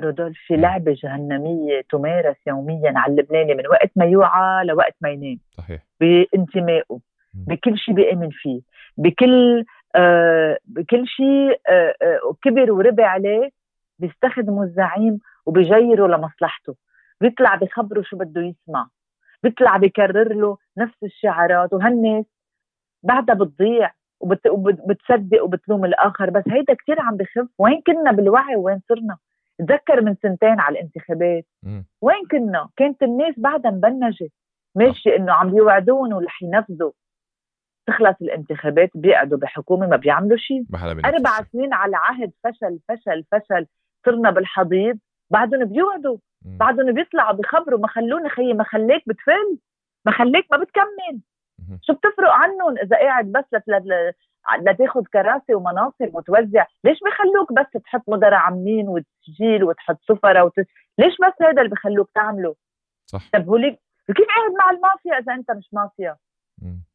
رودولف 0.00 0.36
في 0.46 0.56
لعبة 0.56 0.96
جهنمية 1.02 1.82
تمارس 1.90 2.36
يوميا 2.46 2.92
على 2.96 3.12
اللبناني 3.12 3.54
من 3.54 3.66
وقت 3.66 3.90
ما 3.96 4.04
يوعى 4.04 4.64
لوقت 4.64 4.94
ما 5.00 5.10
ينام. 5.10 5.38
صحيح. 5.50 5.86
بانتمائه. 6.00 6.98
بكل 7.34 7.78
شيء 7.78 7.94
بيامن 7.94 8.28
فيه. 8.30 8.60
بكل 8.96 9.64
آه 9.96 10.58
كل 10.90 11.06
شيء 11.06 11.60
آه 11.68 11.94
آه 12.02 12.34
كبر 12.42 12.72
وربي 12.72 13.02
عليه 13.04 13.50
بيستخدموا 13.98 14.64
الزعيم 14.64 15.20
وبيجيروا 15.46 16.08
لمصلحته. 16.08 16.74
بيطلع 17.20 17.54
بخبره 17.54 18.02
شو 18.02 18.16
بده 18.16 18.40
يسمع. 18.40 18.88
بيطلع 19.42 19.76
بيكرر 19.76 20.32
له 20.32 20.58
نفس 20.78 21.02
الشعارات 21.02 21.72
وهالناس 21.72 22.24
بعدها 23.02 23.34
بتضيع 23.34 23.92
وبت... 24.20 24.46
وبتصدق 24.46 25.44
وبتلوم 25.44 25.84
الآخر. 25.84 26.30
بس 26.30 26.44
هيدا 26.48 26.74
كثير 26.74 27.00
عم 27.00 27.16
بخف. 27.16 27.48
وين 27.58 27.82
كنا 27.86 28.12
بالوعي 28.12 28.56
وين 28.56 28.80
صرنا؟ 28.88 29.16
تذكر 29.58 30.00
من 30.00 30.14
سنتين 30.14 30.60
على 30.60 30.78
الانتخابات. 30.78 31.46
وين 32.00 32.26
كنا؟ 32.30 32.68
كانت 32.76 33.02
الناس 33.02 33.34
بعدها 33.36 33.70
مبنجة. 33.70 34.28
ماشي 34.74 35.16
إنه 35.16 35.32
عم 35.32 35.56
يوعدون 35.56 36.12
ورح 36.12 36.42
ينفذوا. 36.42 36.92
تخلص 37.86 38.16
الانتخابات 38.22 38.90
بيقعدوا 38.94 39.38
بحكومة 39.38 39.86
ما 39.86 39.96
بيعملوا 39.96 40.36
شيء. 40.36 40.64
أربع 41.04 41.42
سنين 41.52 41.74
على 41.74 41.96
عهد 41.96 42.32
فشل 42.44 42.78
فشل 42.88 43.24
فشل 43.32 43.66
صرنا 44.06 44.30
بالحضيض 44.30 44.98
بعدهم 45.30 45.64
بيوعدوا 45.64 46.16
بعدهم 46.42 46.92
بيطلعوا 46.92 47.32
بخبروا 47.32 47.80
ما 47.80 47.88
خلوني 47.88 48.28
خيي 48.28 48.54
ما 48.54 48.64
خليك 48.64 49.02
بتفل 49.06 49.58
ما 50.06 50.12
خليك 50.12 50.46
ما 50.52 50.58
بتكمل. 50.58 51.20
شو 51.82 51.92
بتفرق 51.92 52.30
عنهم 52.30 52.78
إذا 52.82 52.96
قاعد 52.96 53.32
بس 53.32 53.44
لتاخذ 54.60 55.02
كراسي 55.12 55.54
ومناصب 55.54 56.14
وتوزع؟ 56.14 56.66
ليش 56.84 56.98
بخلوك 57.06 57.52
بس 57.52 57.82
تحط 57.82 58.02
مدراء 58.08 58.34
عامين 58.34 58.88
وتسجيل 58.88 59.64
وتحط 59.64 59.98
سفرة 60.02 60.44
وتس... 60.44 60.64
ليش 60.98 61.14
بس 61.22 61.42
هذا 61.42 61.62
اللي 61.62 61.68
بخلوك 61.68 62.10
تعمله؟ 62.14 62.54
صح. 63.06 63.30
طب 63.32 63.48
هو 63.48 63.56
ليك 63.56 63.80
كيف 64.06 64.26
قاعد 64.26 64.52
مع 64.58 64.70
المافيا 64.70 65.18
إذا 65.18 65.34
أنت 65.34 65.50
مش 65.50 65.68
مافيا؟ 65.72 66.16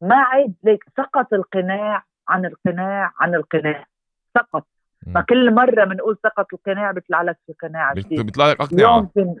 ما 0.02 0.16
عيد 0.16 0.54
ليك 0.64 0.84
سقط 0.96 1.32
القناع 1.32 2.04
عن 2.28 2.46
القناع 2.46 3.12
عن 3.20 3.34
القناع 3.34 3.86
سقط. 4.34 4.66
ما 5.06 5.20
كل 5.20 5.54
مرة 5.54 5.84
بنقول 5.84 6.18
سقط 6.22 6.54
القناع 6.54 6.90
بيطلع 6.90 7.22
لك 7.22 7.38
في 7.46 7.52
قناع 7.52 7.94
جديد. 7.94 8.20
بيطلع 8.20 8.50
لك 8.50 8.60
اقنعه 8.60 8.78
اليوم 8.78 9.06
في 9.06 9.40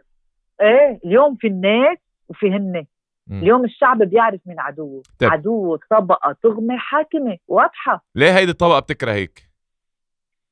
إيه؟ 0.60 1.00
اليوم 1.04 1.36
في 1.36 1.46
الناس 1.46 1.98
وفي 2.28 2.50
هن. 2.50 2.86
اليوم 3.30 3.64
الشعب 3.64 3.98
بيعرف 3.98 4.40
مين 4.46 4.60
عدوه 4.60 5.02
طيب. 5.18 5.30
عدوه 5.30 5.80
طبقة 5.90 6.36
تغمه 6.42 6.76
حاكمة 6.76 7.38
واضحة. 7.48 8.04
ليه 8.14 8.36
هيدي 8.36 8.50
الطبقة 8.50 8.80
بتكره 8.80 9.12
هيك؟ 9.12 9.48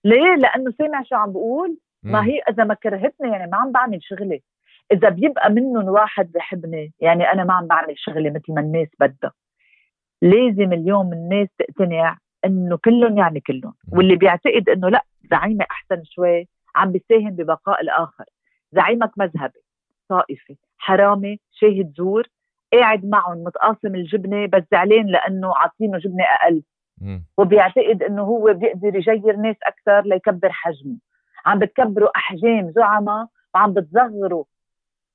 ليه؟ 0.04 0.36
لأنه 0.36 0.72
سامع 0.78 1.02
شو 1.02 1.14
عم 1.14 1.32
بقول. 1.32 1.78
ما 2.02 2.24
هي 2.24 2.38
إذا 2.48 2.64
ما 2.64 2.74
كرهتني 2.74 3.30
يعني 3.30 3.50
ما 3.50 3.56
عم 3.56 3.72
بعمل 3.72 3.98
شغلي 4.02 4.42
إذا 4.92 5.08
بيبقى 5.08 5.50
منهم 5.50 5.88
واحد 5.88 6.32
بحبني 6.32 6.92
يعني 7.00 7.32
أنا 7.32 7.44
ما 7.44 7.54
عم 7.54 7.66
بعمل 7.66 7.94
شغلي 7.96 8.30
مثل 8.30 8.52
ما 8.52 8.60
الناس 8.60 8.88
بدها. 9.00 9.32
لازم 10.22 10.72
اليوم 10.72 11.12
الناس 11.12 11.48
تقتنع 11.58 12.18
إنه 12.44 12.76
كلهم 12.76 13.18
يعني 13.18 13.40
كلهم. 13.40 13.74
واللي 13.92 14.16
بيعتقد 14.16 14.68
إنه 14.68 14.88
لأ 14.88 15.04
زعيمي 15.30 15.64
أحسن 15.70 16.04
شوي 16.04 16.48
عم 16.76 16.92
بيساهم 16.92 17.30
ببقاء 17.30 17.80
الآخر. 17.80 18.24
زعيمك 18.72 19.10
مذهبي 19.16 19.60
طائفي 20.08 20.56
حرامي 20.78 21.40
شاهد 21.50 21.92
زور 21.96 22.26
قاعد 22.72 23.04
معهم 23.04 23.44
متقاسم 23.44 23.94
الجبنة 23.94 24.46
بس 24.46 24.62
زعلان 24.72 25.06
لأنه 25.06 25.56
عاطينه 25.56 25.98
جبنة 25.98 26.24
أقل. 26.24 26.62
وبيعتقد 27.38 28.02
إنه 28.02 28.22
هو 28.22 28.52
بيقدر 28.54 28.96
يجير 28.96 29.36
ناس 29.36 29.56
أكثر 29.62 30.00
ليكبر 30.00 30.52
حجمه. 30.52 30.96
عم 31.46 31.58
بتكبروا 31.58 32.16
أحجام 32.16 32.70
زعماء 32.70 33.26
وعم 33.54 33.72
بتصغروا 33.74 34.44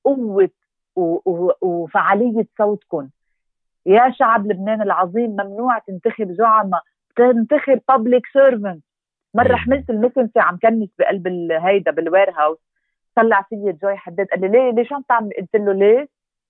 قوة 0.04 0.50
وفعالية 1.62 2.46
صوتكم. 2.58 3.08
يا 3.86 4.10
شعب 4.10 4.46
لبنان 4.46 4.82
العظيم 4.82 5.30
ممنوع 5.30 5.78
تنتخب 5.78 6.32
زعماء 6.32 6.82
تنتخب 7.16 7.80
public 7.88 8.26
servant 8.32 8.84
مرة 9.34 9.56
حملت 9.56 9.90
المكنسة 9.90 10.40
عم 10.40 10.58
كنس 10.62 10.88
بقلب 10.98 11.28
هيدا 11.52 11.90
بال 11.90 12.30
warehouse. 12.30 12.58
طلع 13.16 13.42
فيي 13.48 13.72
جوي 13.82 13.96
حداد 13.96 14.26
قال 14.26 14.40
لي 14.40 14.48
ليه 14.48 14.70
ليش 14.70 14.92
عم 14.92 15.02
تعمل 15.08 15.30
قلت 15.38 15.56
له 15.56 15.72
ليه؟ 15.72 16.08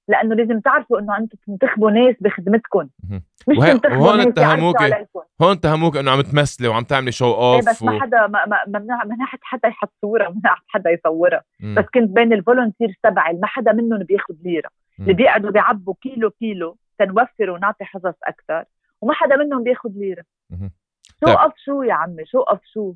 لأنه 0.08 0.34
لازم 0.34 0.60
تعرفوا 0.60 0.98
إنه 0.98 1.18
أنتم 1.18 1.38
تنتخبوا 1.46 1.90
ناس 1.90 2.14
بخدمتكم. 2.20 2.88
مش 3.48 3.58
وهي... 3.58 3.72
تنتخبوا 3.72 4.06
وهون 4.06 4.20
اتهموك 4.20 4.76
هون 5.42 5.52
اتهموك 5.52 5.96
إنه 5.96 6.10
عم 6.10 6.20
تمثلي 6.20 6.68
وعم 6.68 6.84
تعملي 6.84 7.12
show 7.12 7.34
off 7.34 7.54
إيه 7.54 7.72
بس 7.72 7.82
و... 7.82 7.86
ما 7.86 8.00
حدا 8.00 8.26
ممنوع 8.66 9.04
ممنوع 9.04 9.26
حدا 9.42 9.68
يحط 9.68 9.92
صوره 10.00 10.28
ممنوع 10.28 10.56
حدا 10.68 10.90
يصورها. 10.90 11.42
بس 11.76 11.84
كنت 11.94 12.10
بين 12.10 12.32
ال 12.32 12.38
volunteers 12.38 12.94
تبعي 13.02 13.32
ما 13.32 13.46
حدا 13.46 13.72
منهم 13.72 13.98
بياخذ 13.98 14.34
ليرة. 14.44 14.68
اللي 15.00 15.14
بيقعدوا 15.14 15.50
بيعبوا 15.50 15.94
كيلو 16.00 16.30
كيلو. 16.30 16.76
تنوفر 16.98 17.50
ونعطي 17.50 17.84
حصص 17.84 18.14
أكثر 18.24 18.64
وما 19.00 19.14
حدا 19.14 19.36
منهم 19.36 19.62
بياخذ 19.62 19.90
ليرة. 19.94 20.24
شو 21.20 21.26
طيب. 21.26 21.36
قف 21.36 21.52
شو 21.56 21.82
يا 21.82 21.94
عمي؟ 21.94 22.26
show 22.26 22.40
off 22.40 22.60
شو؟ 22.64 22.94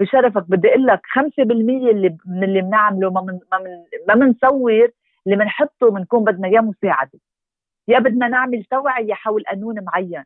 بشرفك 0.00 0.44
بدي 0.50 0.68
أقول 0.68 0.86
لك 0.86 1.00
5% 1.06 1.20
اللي 1.38 2.16
من 2.26 2.44
اللي 2.44 2.60
بنعمله 2.60 3.10
ما 3.10 3.20
من 3.20 3.38
ما 3.52 3.58
من 3.58 3.84
ما 4.08 4.14
بنصور 4.14 4.88
اللي 5.26 5.36
بنحطه 5.36 5.90
بنكون 5.90 6.24
بدنا 6.24 6.48
يا 6.48 6.60
مساعدة. 6.60 7.18
يا 7.88 7.98
بدنا 7.98 8.28
نعمل 8.28 8.64
توعية 8.64 9.14
حول 9.14 9.44
قانون 9.50 9.84
معين. 9.84 10.24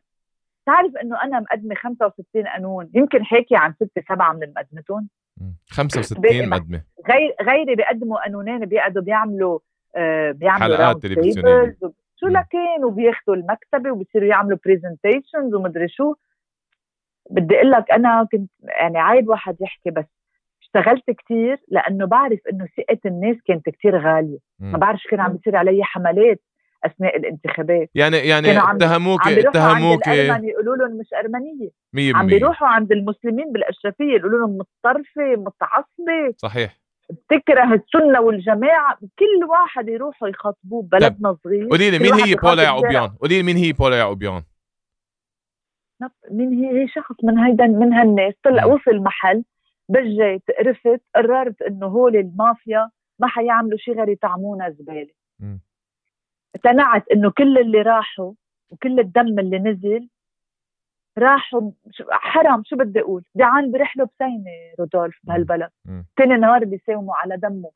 تعرف 0.65 0.95
إنه 0.95 1.23
أنا 1.23 1.39
مقدمة 1.39 1.75
65 1.75 2.47
قانون؟ 2.47 2.89
يمكن 2.93 3.25
حاكي 3.25 3.55
عن 3.55 3.73
ستة 3.73 4.03
سبعة 4.09 4.33
من 4.33 4.53
مقدمتهم. 4.55 5.07
65 5.69 6.49
مقدمة. 6.49 6.83
غير 7.09 7.35
غيري 7.41 7.75
بيقدموا 7.75 8.23
قانونين 8.23 8.65
بيقعدوا 8.65 9.01
بيعملوا 9.01 9.59
آه 9.95 10.31
بيعملوا 10.31 10.77
حلقات 10.77 11.01
تلفزيونية. 11.01 11.77
شو 12.21 12.27
لكن 12.27 12.83
وبياخذوا 12.83 13.35
المكتبة 13.35 13.91
وبيصيروا 13.91 14.27
يعملوا 14.27 14.57
برزنتيشنز 14.65 15.53
ومدري 15.53 15.87
شو. 15.87 16.13
بدي 17.29 17.55
أقول 17.55 17.71
لك 17.71 17.91
أنا 17.91 18.27
كنت 18.31 18.51
يعني 18.81 18.99
عيب 18.99 19.27
واحد 19.27 19.55
يحكي 19.61 19.89
بس 19.89 20.05
اشتغلت 20.61 21.11
كثير 21.11 21.57
لأنه 21.67 22.05
بعرف 22.05 22.39
إنه 22.51 22.67
ثقة 22.77 22.99
الناس 23.05 23.37
كانت 23.47 23.69
كثير 23.69 23.97
غالية. 23.97 24.37
ما 24.59 24.77
بعرفش 24.77 25.07
كان 25.07 25.19
عم 25.19 25.33
بيصير 25.33 25.55
علي 25.55 25.83
حملات 25.83 26.41
أثناء 26.85 27.17
الانتخابات. 27.17 27.89
يعني 27.95 28.17
يعني 28.17 28.47
اتهموك 28.51 29.27
اتهموك 29.27 30.07
يقولوا 30.07 30.75
لهم 30.75 30.97
مش 30.97 31.09
أرمنية. 31.13 31.69
100% 31.93 32.15
عم 32.15 32.27
بيروحوا 32.27 32.67
عند 32.67 32.91
المسلمين 32.91 33.51
بالأشرفية 33.51 34.13
يقولوا 34.17 34.39
لهم 34.39 34.57
متطرفة 34.57 35.35
متعصبة. 35.37 36.33
صحيح. 36.37 36.77
بتكره 37.11 37.73
السنة 37.73 38.21
والجماعة 38.21 38.97
كل 38.99 39.45
واحد 39.49 39.87
يروحوا 39.87 40.27
يخاطبوه 40.27 40.83
بلدنا 40.83 41.37
صغير. 41.43 41.67
قولي 41.67 41.91
لي 41.91 41.99
مين 41.99 42.13
هي 42.13 42.35
بولا 42.35 42.63
يعقوبيان؟ 42.63 43.07
قولي 43.07 43.37
لي 43.37 43.43
مين 43.43 43.57
هي 43.57 43.73
بولا 43.73 43.97
يعقوبيان؟ 43.97 44.43
مين 46.31 46.53
هي؟ 46.53 46.81
هي 46.81 46.87
شخص 46.87 47.15
من 47.23 47.39
هيدا 47.39 47.67
من 47.67 47.93
هالناس. 47.93 48.33
طلع 48.43 48.65
وصل 48.65 48.97
محل 48.97 49.43
بجيت 49.89 50.43
قرفت 50.59 51.01
قررت 51.15 51.61
إنه 51.61 51.85
هول 51.85 52.15
المافيا 52.15 52.89
ما 53.19 53.27
حيعملوا 53.27 53.77
شيء 53.77 53.97
غير 53.97 54.09
يطعمونا 54.09 54.69
زبالة. 54.69 55.13
اقتنعت 56.55 57.07
إنه 57.11 57.31
كل 57.31 57.57
اللي 57.57 57.81
راحوا 57.81 58.33
وكل 58.69 58.99
الدم 58.99 59.39
اللي 59.39 59.59
نزل 59.59 60.09
راحوا 61.17 61.71
حرام 62.11 62.63
شو 62.65 62.75
بدي 62.75 63.01
أقول؟ 63.01 63.23
جعان 63.35 63.71
برحلة 63.71 64.05
بسينة 64.05 64.51
رودولف 64.79 65.19
بهالبلد. 65.23 65.69
ثاني 66.17 66.37
نهار 66.37 66.65
بيساوموا 66.65 67.15
على 67.15 67.37
دمه. 67.37 67.71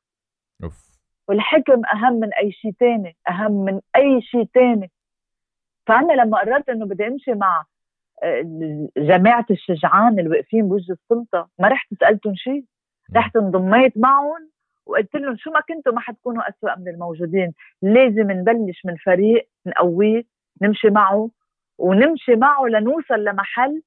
أوف. 0.64 0.96
والحكم 1.28 1.82
أهم 1.94 2.14
من 2.14 2.34
أي 2.34 2.52
شيء 2.52 2.72
تاني 2.80 3.16
أهم 3.30 3.52
من 3.52 3.82
أي 3.96 4.22
شيء 4.22 4.44
تاني. 4.54 4.92
فأنا 5.88 6.14
لما 6.14 6.38
قررت 6.38 6.70
إنه 6.70 6.86
بدي 6.86 7.08
أمشي 7.08 7.34
مع 7.34 7.66
جماعة 8.98 9.46
الشجعان 9.52 10.20
اللي 10.20 10.30
واقفين 10.30 10.70
بوجه 10.70 10.92
السلطة 10.92 11.50
ما 11.60 11.68
رحت 11.68 11.88
سألتهم 12.00 12.36
شيء. 12.36 12.66
رحت 13.16 13.36
انضميت 13.36 13.98
معهم 13.98 14.50
وقلت 14.86 15.16
لهم 15.16 15.36
شو 15.38 15.52
ما 15.52 15.60
كنتوا 15.60 15.94
ما 15.94 16.00
حتكونوا 16.00 16.50
أسوأ 16.50 16.76
من 16.76 16.88
الموجودين. 16.88 17.54
لازم 17.82 18.32
نبلش 18.32 18.86
من 18.86 18.96
فريق 18.96 19.50
نقويه 19.66 20.24
نمشي 20.62 20.90
معه 20.90 21.30
ونمشي 21.78 22.36
معه 22.36 22.66
لنوصل 22.66 23.24
لمحل 23.24 23.82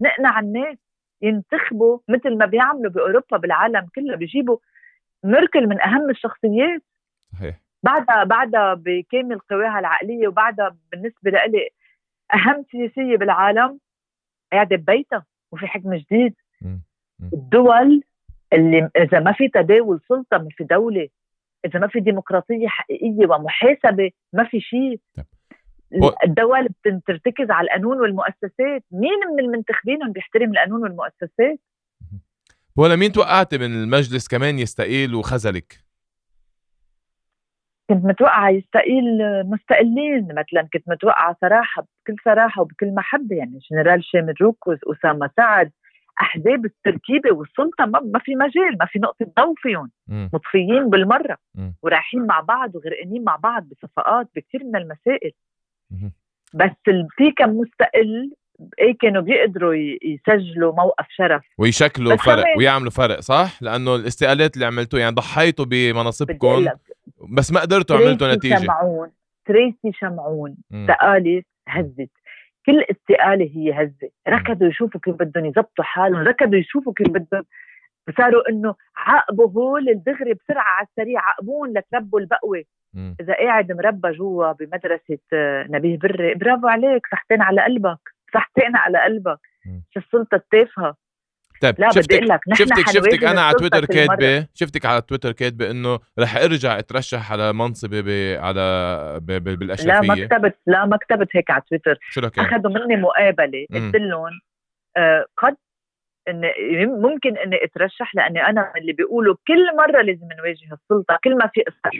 نقنع 0.00 0.40
الناس 0.40 0.76
ينتخبوا 1.22 1.98
مثل 2.08 2.38
ما 2.38 2.46
بيعملوا 2.46 2.90
بأوروبا 2.90 3.36
بالعالم 3.36 3.86
كله 3.94 4.16
بيجيبوا 4.16 4.58
ميركل 5.24 5.66
من 5.66 5.80
أهم 5.80 6.10
الشخصيات. 6.10 6.82
صحيح. 7.32 7.60
بعدها 7.82 8.24
بعدها 8.24 8.74
بكامل 8.74 9.38
قواها 9.38 9.78
العقلية 9.78 10.28
وبعدها 10.28 10.76
بالنسبة 10.92 11.30
لإلي 11.30 11.68
أهم 12.34 12.64
سياسية 12.70 13.16
بالعالم 13.16 13.78
قاعدة 14.52 14.76
ببيتها 14.76 15.24
وفي 15.52 15.66
حكم 15.66 15.94
جديد. 15.94 16.34
الدول 17.32 18.02
اللي 18.52 18.90
إذا 18.96 19.20
ما 19.20 19.32
في 19.32 19.48
تداول 19.48 20.00
سلطة 20.08 20.38
ما 20.38 20.48
في 20.50 20.64
دولة. 20.64 21.08
إذا 21.64 21.80
ما 21.80 21.86
في 21.86 22.00
ديمقراطية 22.00 22.68
حقيقية 22.68 23.26
ومحاسبة 23.26 24.10
ما 24.32 24.44
في 24.44 24.60
شيء. 24.60 25.00
الدول 26.24 26.68
بترتكز 26.86 27.50
على 27.50 27.64
القانون 27.64 28.00
والمؤسسات. 28.00 28.84
مين 28.92 29.18
من 29.36 29.44
المنتخبين 29.44 30.12
بيحترم 30.12 30.50
القانون 30.50 30.82
والمؤسسات؟ 30.82 31.60
ولا 32.76 32.96
مين 32.96 33.12
توقعتي 33.12 33.58
من 33.58 33.82
المجلس 33.82 34.28
كمان 34.28 34.58
يستقيل 34.58 35.14
وخزلك 35.14 35.90
كنت 37.90 38.04
متوقعة 38.04 38.50
يستقيل 38.50 39.04
مستقلين 39.44 40.24
مثلا 40.24 40.68
كنت 40.72 40.88
متوقعة 40.88 41.36
صراحة 41.40 41.82
بكل 41.82 42.16
صراحة 42.24 42.62
وبكل 42.62 42.94
محبة 42.94 43.36
يعني 43.36 43.58
جنرال 43.70 44.04
شامل 44.04 44.34
روكوز 44.40 44.78
أسامة 44.86 45.30
سعد 45.36 45.70
أحزاب 46.20 46.64
التركيبة 46.64 47.32
والسلطة 47.32 47.86
ما 47.86 48.18
في 48.18 48.34
مجال 48.34 48.78
ما 48.80 48.86
في 48.86 48.98
نقطة 48.98 49.32
ضوء 49.40 49.54
فيهم. 49.56 49.90
مطفيين 50.08 50.90
بالمرة. 50.90 51.36
ورايحين 51.82 52.26
مع 52.26 52.40
بعض 52.40 52.76
وغرقانين 52.76 53.24
مع 53.24 53.36
بعض 53.36 53.68
بصفقات 53.68 54.28
بكثير 54.36 54.64
من 54.64 54.76
المسائل. 54.76 55.32
بس 56.54 56.70
في 57.16 57.30
كم 57.36 57.50
مستقل 57.50 58.32
إيه 58.78 58.98
كانوا 59.00 59.22
بيقدروا 59.22 59.74
يسجلوا 60.02 60.72
موقف 60.72 61.06
شرف. 61.08 61.42
ويشكلوا 61.58 62.16
فرق 62.16 62.44
ويعملوا 62.56 62.90
فرق 62.90 63.20
صح؟ 63.20 63.62
لأنه 63.62 63.94
الاستقالات 63.94 64.54
اللي 64.54 64.66
عملتوه 64.66 65.00
يعني 65.00 65.14
ضحيتوا 65.14 65.64
بمناصبكم 65.64 66.66
بس 67.28 67.52
ما 67.52 67.60
قدرتوا 67.60 67.96
عملتوا 67.96 68.34
نتيجة. 68.34 68.58
شمعون 68.58 69.10
تريسي 69.46 69.92
شمعون 69.92 70.56
استقالت 70.74 71.46
هزت. 71.68 72.10
كل 72.66 72.84
استقالة 72.90 73.50
هي 73.54 73.72
هزة. 73.72 74.10
ركضوا 74.28 74.68
يشوفوا 74.68 75.00
كيف 75.00 75.14
بدهم 75.14 75.44
يظبطوا 75.44 75.84
حالهم 75.84 76.20
ركضوا 76.20 76.58
يشوفوا 76.58 76.92
كيف 76.92 77.08
بدهم. 77.08 77.44
صاروا 78.16 78.48
إنه 78.48 78.74
عاقبوا 78.96 79.50
هول 79.50 79.88
الدغري 79.88 80.34
بسرعة 80.34 80.64
على 80.64 80.86
السريع 80.86 81.20
عاقبون 81.20 81.78
لتربوا 81.78 82.20
البقوة. 82.20 82.64
مم. 82.94 83.16
إذا 83.20 83.34
قاعد 83.34 83.72
مربى 83.72 84.10
جوا 84.10 84.52
بمدرسة 84.52 85.18
نبيه 85.70 85.98
بري 85.98 86.34
برافو 86.34 86.68
عليك 86.68 87.06
صحتين 87.12 87.42
على 87.42 87.64
قلبك 87.64 88.00
صحتين 88.34 88.76
على 88.76 88.98
قلبك. 89.04 89.40
شو 89.90 90.00
السلطة 90.00 90.34
التافهة؟ 90.34 90.96
طيب 91.62 91.74
لا 91.78 91.90
شفتك 91.90 92.16
بدي 92.16 92.26
لك 92.26 92.40
شفتك 92.54 92.90
شفتك 92.90 93.24
أنا 93.24 93.40
على 93.40 93.54
تويتر 93.58 93.84
كاتبة 93.84 94.46
شفتك 94.54 94.86
على 94.86 95.00
تويتر 95.00 95.32
كاتبة 95.32 95.70
إنه 95.70 95.98
رح 96.18 96.36
أرجع 96.36 96.78
أترشح 96.78 97.32
على 97.32 97.52
منصبي 97.52 98.02
ب... 98.02 98.40
على 98.40 98.60
ب... 99.22 99.32
ب... 99.32 99.58
بالاشرفيه 99.58 99.92
لا 99.92 100.00
ما 100.00 100.26
كتبت 100.26 100.58
لا 100.66 100.86
ما 100.86 100.96
كتبت 100.96 101.28
هيك 101.36 101.50
على 101.50 101.62
تويتر. 101.68 101.98
شو 102.00 102.20
لك 102.20 102.38
أخذوا 102.38 102.72
مني 102.72 102.96
مقابلة 102.96 103.66
قلت 103.74 103.96
لهم 103.96 104.40
آه 104.96 105.26
قد 105.36 105.56
إن 106.28 106.50
ممكن 106.86 107.36
إني 107.36 107.64
أترشح 107.64 108.14
لأني 108.14 108.46
أنا 108.46 108.72
اللي 108.76 108.92
بيقولوا 108.92 109.36
كل 109.46 109.76
مرة 109.76 110.02
لازم 110.02 110.28
نواجه 110.38 110.72
السلطة 110.72 111.18
كل 111.24 111.36
ما 111.36 111.46
في 111.46 111.62
قصه 111.62 111.90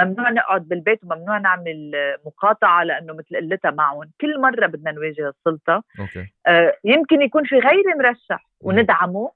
ممنوع 0.00 0.30
نقعد 0.30 0.68
بالبيت 0.68 1.00
وممنوع 1.04 1.38
نعمل 1.38 1.92
مقاطعة 2.26 2.84
لأنه 2.84 3.12
مثل 3.12 3.36
قلتها 3.36 3.70
معهم. 3.70 4.10
كل 4.20 4.40
مرة 4.40 4.66
بدنا 4.66 4.92
نواجه 4.92 5.28
السلطة. 5.28 5.82
okay. 6.00 6.32
آه 6.46 6.76
يمكن 6.84 7.22
يكون 7.22 7.44
في 7.44 7.54
غيري 7.54 7.94
مرشح 7.98 8.50
وندعمه 8.60 9.32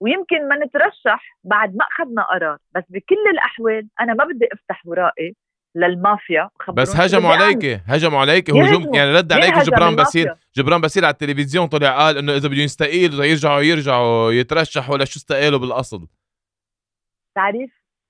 ويمكن 0.00 0.48
ما 0.48 0.56
نترشح 0.56 1.38
بعد 1.44 1.76
ما 1.76 1.84
أخذنا 1.84 2.22
قرار. 2.22 2.58
بس 2.74 2.84
بكل 2.88 3.30
الأحوال 3.32 3.88
أنا 4.00 4.14
ما 4.14 4.24
بدي 4.24 4.48
أفتح 4.52 4.82
ورائي 4.86 5.36
للمافيا. 5.74 6.50
بس 6.74 6.96
هجموا 6.96 7.30
عليك 7.34 7.80
هجموا 7.86 8.20
عليك 8.20 8.50
هجوم 8.50 8.94
يعني 8.94 9.12
رد 9.12 9.32
عليك 9.32 9.58
جبران 9.58 9.96
باسيل 9.96 10.34
جبران 10.56 10.80
باسيل 10.80 11.04
على 11.04 11.12
التلفزيون 11.12 11.66
طلع 11.66 11.98
قال 11.98 12.18
إنه 12.18 12.36
إذا 12.36 12.48
بدهم 12.48 12.60
يستقيلوا 12.60 13.24
يرجعوا 13.24 13.60
يرجعوا 13.60 14.32
يترشحوا 14.32 14.94
ولا 14.94 15.04
شو 15.04 15.18
استقالوا 15.18 15.58
بالأصل. 15.58 16.08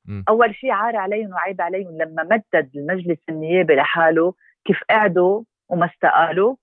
تعرف 0.07 0.25
أول 0.29 0.55
شيء 0.55 0.71
عار 0.71 0.97
عليهم 0.97 1.33
وعيب 1.33 1.61
عليهم. 1.61 1.99
لما 1.99 2.23
مدد 2.23 2.71
المجلس 2.77 3.19
النيابي 3.29 3.75
لحاله 3.75 4.35
كيف 4.65 4.81
قعدوا 4.91 5.43
وما 5.69 5.87
استقالوا 5.87 6.57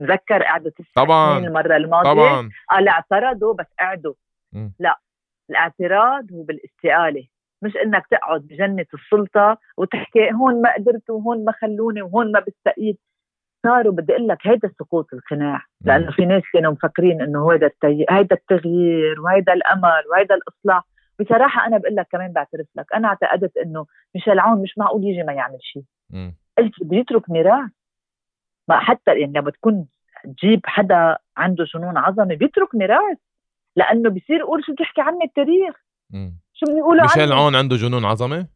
تذكر 0.00 0.42
قعدوا 0.42 0.70
تسع 0.70 1.04
طبعا 1.04 1.38
المرة 1.38 1.76
الماضية. 1.76 2.12
طبعا. 2.12 2.50
قال 2.70 2.88
اعترضوا 2.88 3.54
بس 3.54 3.66
قعدوا. 3.80 4.14
لا 4.78 5.00
الاعتراض 5.50 6.32
هو 6.32 6.42
بالاستقالة. 6.42 7.26
مش 7.62 7.76
إنك 7.76 8.06
تقعد 8.10 8.40
بجنة 8.40 8.86
السلطة 8.94 9.58
وتحكي 9.76 10.32
هون 10.32 10.62
ما 10.62 10.74
قدرت 10.74 11.10
وهون 11.10 11.44
ما 11.44 11.52
خلوني 11.52 12.02
وهون 12.02 12.32
ما 12.32 12.40
بستقيل 12.40 12.96
صاروا 13.66 13.92
بدي 13.92 14.12
أقول 14.12 14.28
لك 14.28 14.46
هيدا 14.46 14.70
سقوط 14.78 15.14
القناع. 15.14 15.62
لأنه 15.80 16.10
في 16.10 16.26
ناس 16.26 16.42
كانوا 16.52 16.72
مفكرين 16.72 17.22
إنه 17.22 17.52
هيدا 17.52 18.36
التغيير 18.36 19.20
وهيدا 19.20 19.52
الأمل 19.52 20.02
وهيدا 20.10 20.34
الإصلاح. 20.34 20.82
بصراحة 21.20 21.66
أنا 21.66 21.78
بقول 21.78 21.96
لك 21.96 22.06
كمان 22.10 22.32
بعترف 22.32 22.66
لك 22.76 22.94
أنا 22.94 23.08
اعتقدت 23.08 23.56
إنه 23.56 23.86
ميشيل 24.14 24.38
عون 24.38 24.62
مش 24.62 24.78
معقول 24.78 25.04
يجي 25.04 25.22
ما 25.22 25.32
يعمل 25.32 25.58
شيء 25.60 25.82
قلت 26.58 26.72
بده 26.82 26.96
يترك 26.96 27.30
ميراث 27.30 27.70
ما 28.68 28.80
حتى 28.80 29.20
يعني 29.20 29.32
لما 29.32 29.50
تكون 29.50 29.86
تجيب 30.24 30.60
حدا 30.64 31.16
عنده 31.36 31.64
جنون 31.64 31.96
عظمة 31.96 32.34
بيترك 32.34 32.74
ميراث 32.74 33.18
لأنه 33.76 34.10
بصير 34.10 34.36
يقول 34.36 34.64
شو 34.64 34.72
بتحكي 34.72 35.00
عني 35.00 35.24
التاريخ. 35.24 35.76
شو 36.52 36.66
بيقولوا 36.66 37.02
ميشيل 37.02 37.32
عون 37.32 37.56
عنده 37.56 37.76
جنون 37.76 38.04
عظمة؟ 38.04 38.46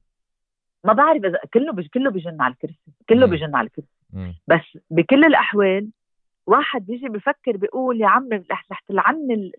ما 0.84 0.92
بعرف 0.92 1.24
إذا 1.24 1.38
كله 1.54 1.72
بج... 1.72 1.86
كله 1.86 2.10
بجن 2.10 2.40
على 2.40 2.52
الكرسي 2.54 2.92
كله 3.08 3.26
بجن 3.26 3.56
على 3.56 3.66
الكرسي. 3.66 3.88
بس 4.46 4.78
بكل 4.90 5.24
الأحوال 5.24 5.88
واحد 6.50 6.86
بيجي 6.86 7.08
بفكر 7.08 7.56
بيقول 7.56 8.00
يا 8.00 8.06
عمي 8.06 8.36
رح 8.50 8.66
رح 8.72 8.80
تلعني 8.88 9.52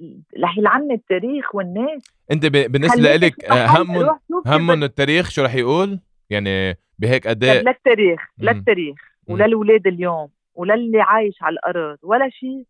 رح 0.44 0.58
يلعني 0.58 0.94
التاريخ 0.94 1.56
والناس. 1.56 2.04
انت 2.32 2.46
بالنسبة 2.46 3.16
لك 3.16 3.52
هم 3.52 4.20
هم 4.46 4.84
التاريخ 4.84 5.30
شو 5.30 5.44
رح 5.44 5.56
يقول؟ 5.56 6.00
يعني 6.30 6.78
بهيك 7.00 7.28
اداء 7.28 7.64
للتاريخ 7.64 8.22
للتاريخ 8.40 8.96
وللولاد 9.28 9.88
اليوم 9.88 10.30
وللي 10.56 11.02
عايش 11.02 11.44
على 11.44 11.54
الأرض 11.54 11.98
ولا 12.04 12.30
شيء 12.30 12.66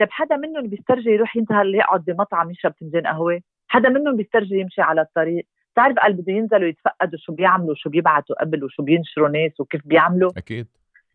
طيب 0.00 0.08
حدا 0.10 0.36
منهم 0.36 0.66
بيسترجي 0.66 1.10
يروح 1.10 1.36
ينتهي 1.36 1.72
يقعد 1.72 2.04
بمطعم 2.04 2.50
يشرب 2.50 2.74
فنجان 2.80 3.06
قهوة؟ 3.06 3.40
حدا 3.68 3.88
منهم 3.88 4.16
بيسترجي 4.16 4.54
يمشي 4.54 4.80
على 4.80 5.00
الطريق؟ 5.00 5.46
بتعرف 5.72 5.96
قال 5.98 6.12
بده 6.12 6.32
ينزلوا 6.32 6.68
يتفقدوا 6.68 7.18
شو 7.18 7.32
بيعملوا 7.32 7.74
شو 7.74 7.90
بيبعتوا 7.90 8.40
قبل 8.40 8.64
وشو 8.64 8.82
بينشروا 8.82 9.28
ناس 9.28 9.60
وكيف 9.60 9.86
بيعملوا؟ 9.86 10.30
أكيد. 10.36 10.66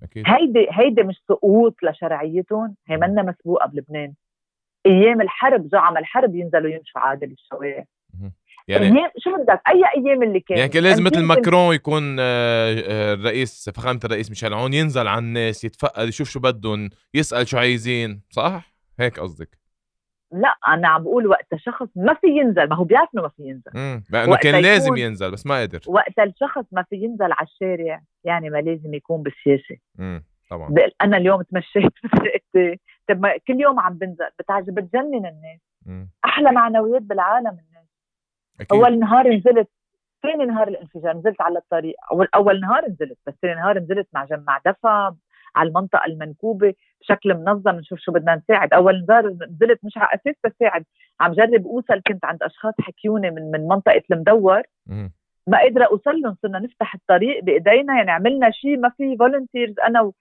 أكيد. 0.03 0.23
هيدي 0.27 0.67
هيدي 0.71 1.03
مش 1.03 1.23
سقوط 1.27 1.75
لشرعيتهم. 1.83 2.75
هي 2.87 2.97
منا 2.97 3.21
مسبوقة 3.21 3.67
بلبنان. 3.67 4.13
أيام 4.85 5.21
الحرب 5.21 5.67
زعم 5.67 5.97
الحرب 5.97 6.35
ينزلوا 6.35 6.69
يمشوا 6.69 7.01
عادي 7.01 7.25
بالشوارع 7.25 7.85
يعني 8.67 8.85
أيام 8.85 9.11
شو 9.17 9.35
بدك؟ 9.37 9.61
أي 9.69 9.83
أيام 9.97 10.23
اللي 10.23 10.39
كان 10.39 10.57
يعني 10.57 10.69
كان 10.69 10.83
لازم 10.83 11.03
مثل 11.03 11.23
ماكرون 11.23 11.75
يكون 11.75 12.17
آه، 12.19 12.23
آه، 12.87 13.13
الرئيس 13.13 13.69
فخامة 13.69 13.99
الرئيس 14.05 14.29
ميشيل 14.29 14.53
عون 14.53 14.73
ينزل 14.73 15.07
على 15.07 15.19
الناس 15.19 15.63
يتفقد 15.63 16.07
يشوف 16.07 16.29
شو 16.29 16.39
بدهم 16.39 16.89
يسأل 17.13 17.47
شو 17.47 17.57
عايزين 17.57 18.21
صح؟ 18.29 18.73
هيك 18.99 19.19
قصدك. 19.19 19.62
لا 20.33 20.55
أنا 20.67 20.87
عم 20.87 21.03
بقول 21.03 21.27
وقت 21.27 21.55
شخص 21.55 21.87
ما 21.95 22.13
في 22.13 22.27
ينزل 22.27 22.69
ما 22.69 22.75
هو 22.75 22.83
بيعرف 22.83 23.09
إنه 23.13 23.21
ما 23.23 23.29
في 23.29 23.43
ينزل. 23.43 23.71
امم 23.75 24.03
لأنه 24.09 24.35
كان 24.35 24.61
لازم 24.61 24.97
ينزل 24.97 25.31
بس 25.31 25.45
ما 25.45 25.61
قدر. 25.61 25.79
وقت 25.87 26.19
الشخص 26.19 26.65
ما 26.71 26.83
في 26.83 26.95
ينزل 26.95 27.31
على 27.31 27.47
الشارع 27.47 28.01
يعني 28.23 28.49
ما 28.49 28.57
لازم 28.57 28.93
يكون 28.93 29.23
بالسياسة 29.23 29.75
امم 29.99 30.23
طبعا. 30.49 30.75
أنا 31.01 31.17
اليوم 31.17 31.41
تمشيت 31.41 31.91
طب 33.09 33.19
ما 33.19 33.37
كل 33.47 33.61
يوم 33.61 33.79
عم 33.79 33.93
بنزل 33.97 34.29
بتعجب 34.39 34.75
بتجنن 34.75 35.25
الناس. 35.25 35.59
مم. 35.85 36.09
أحلى 36.25 36.51
معنويات 36.51 37.01
بالعالم 37.01 37.47
الناس. 37.47 37.87
أكيد. 38.59 38.79
أول 38.79 38.99
نهار 38.99 39.27
نزلت 39.27 39.69
ثاني 40.23 40.45
نهار 40.45 40.67
الانفجار 40.67 41.17
نزلت 41.17 41.41
على 41.41 41.59
الطريق. 41.59 41.95
أول 42.11 42.27
أول 42.35 42.59
نهار 42.59 42.85
نزلت 42.89 43.17
بس 43.27 43.33
ثاني 43.41 43.55
نهار 43.55 43.79
نزلت 43.79 44.07
مع 44.13 44.25
جمع 44.25 44.61
دفع 44.65 45.13
على 45.55 45.69
المنطقة 45.69 46.05
المنكوبة. 46.05 46.73
بشكل 47.03 47.33
منظم 47.33 47.75
نشوف 47.75 47.99
شو 47.99 48.11
بدنا 48.11 48.35
نساعد. 48.35 48.73
أول 48.73 49.01
نزار 49.03 49.27
نزلت 49.27 49.85
مش 49.85 49.97
على 49.97 50.09
أساس 50.13 50.35
بساعد 50.43 50.85
عم 51.19 51.33
جرب 51.33 51.65
أوصل 51.65 52.01
كنت 52.07 52.25
عند 52.25 52.43
أشخاص 52.43 52.73
حكيوني 52.79 53.31
من 53.31 53.51
من 53.51 53.67
منطقة 53.67 54.01
المدور. 54.11 54.61
ما 55.47 55.57
قادرة 55.57 55.85
أوصل 55.85 56.21
لهم 56.21 56.37
صرنا 56.41 56.59
نفتح 56.59 56.95
الطريق 56.95 57.43
بإيدينا. 57.43 57.95
يعني 57.97 58.11
عملنا 58.11 58.51
شيء 58.51 58.77
ما 58.77 58.89
في 58.89 59.17
فولنتيرز 59.17 59.79
أنا 59.79 60.11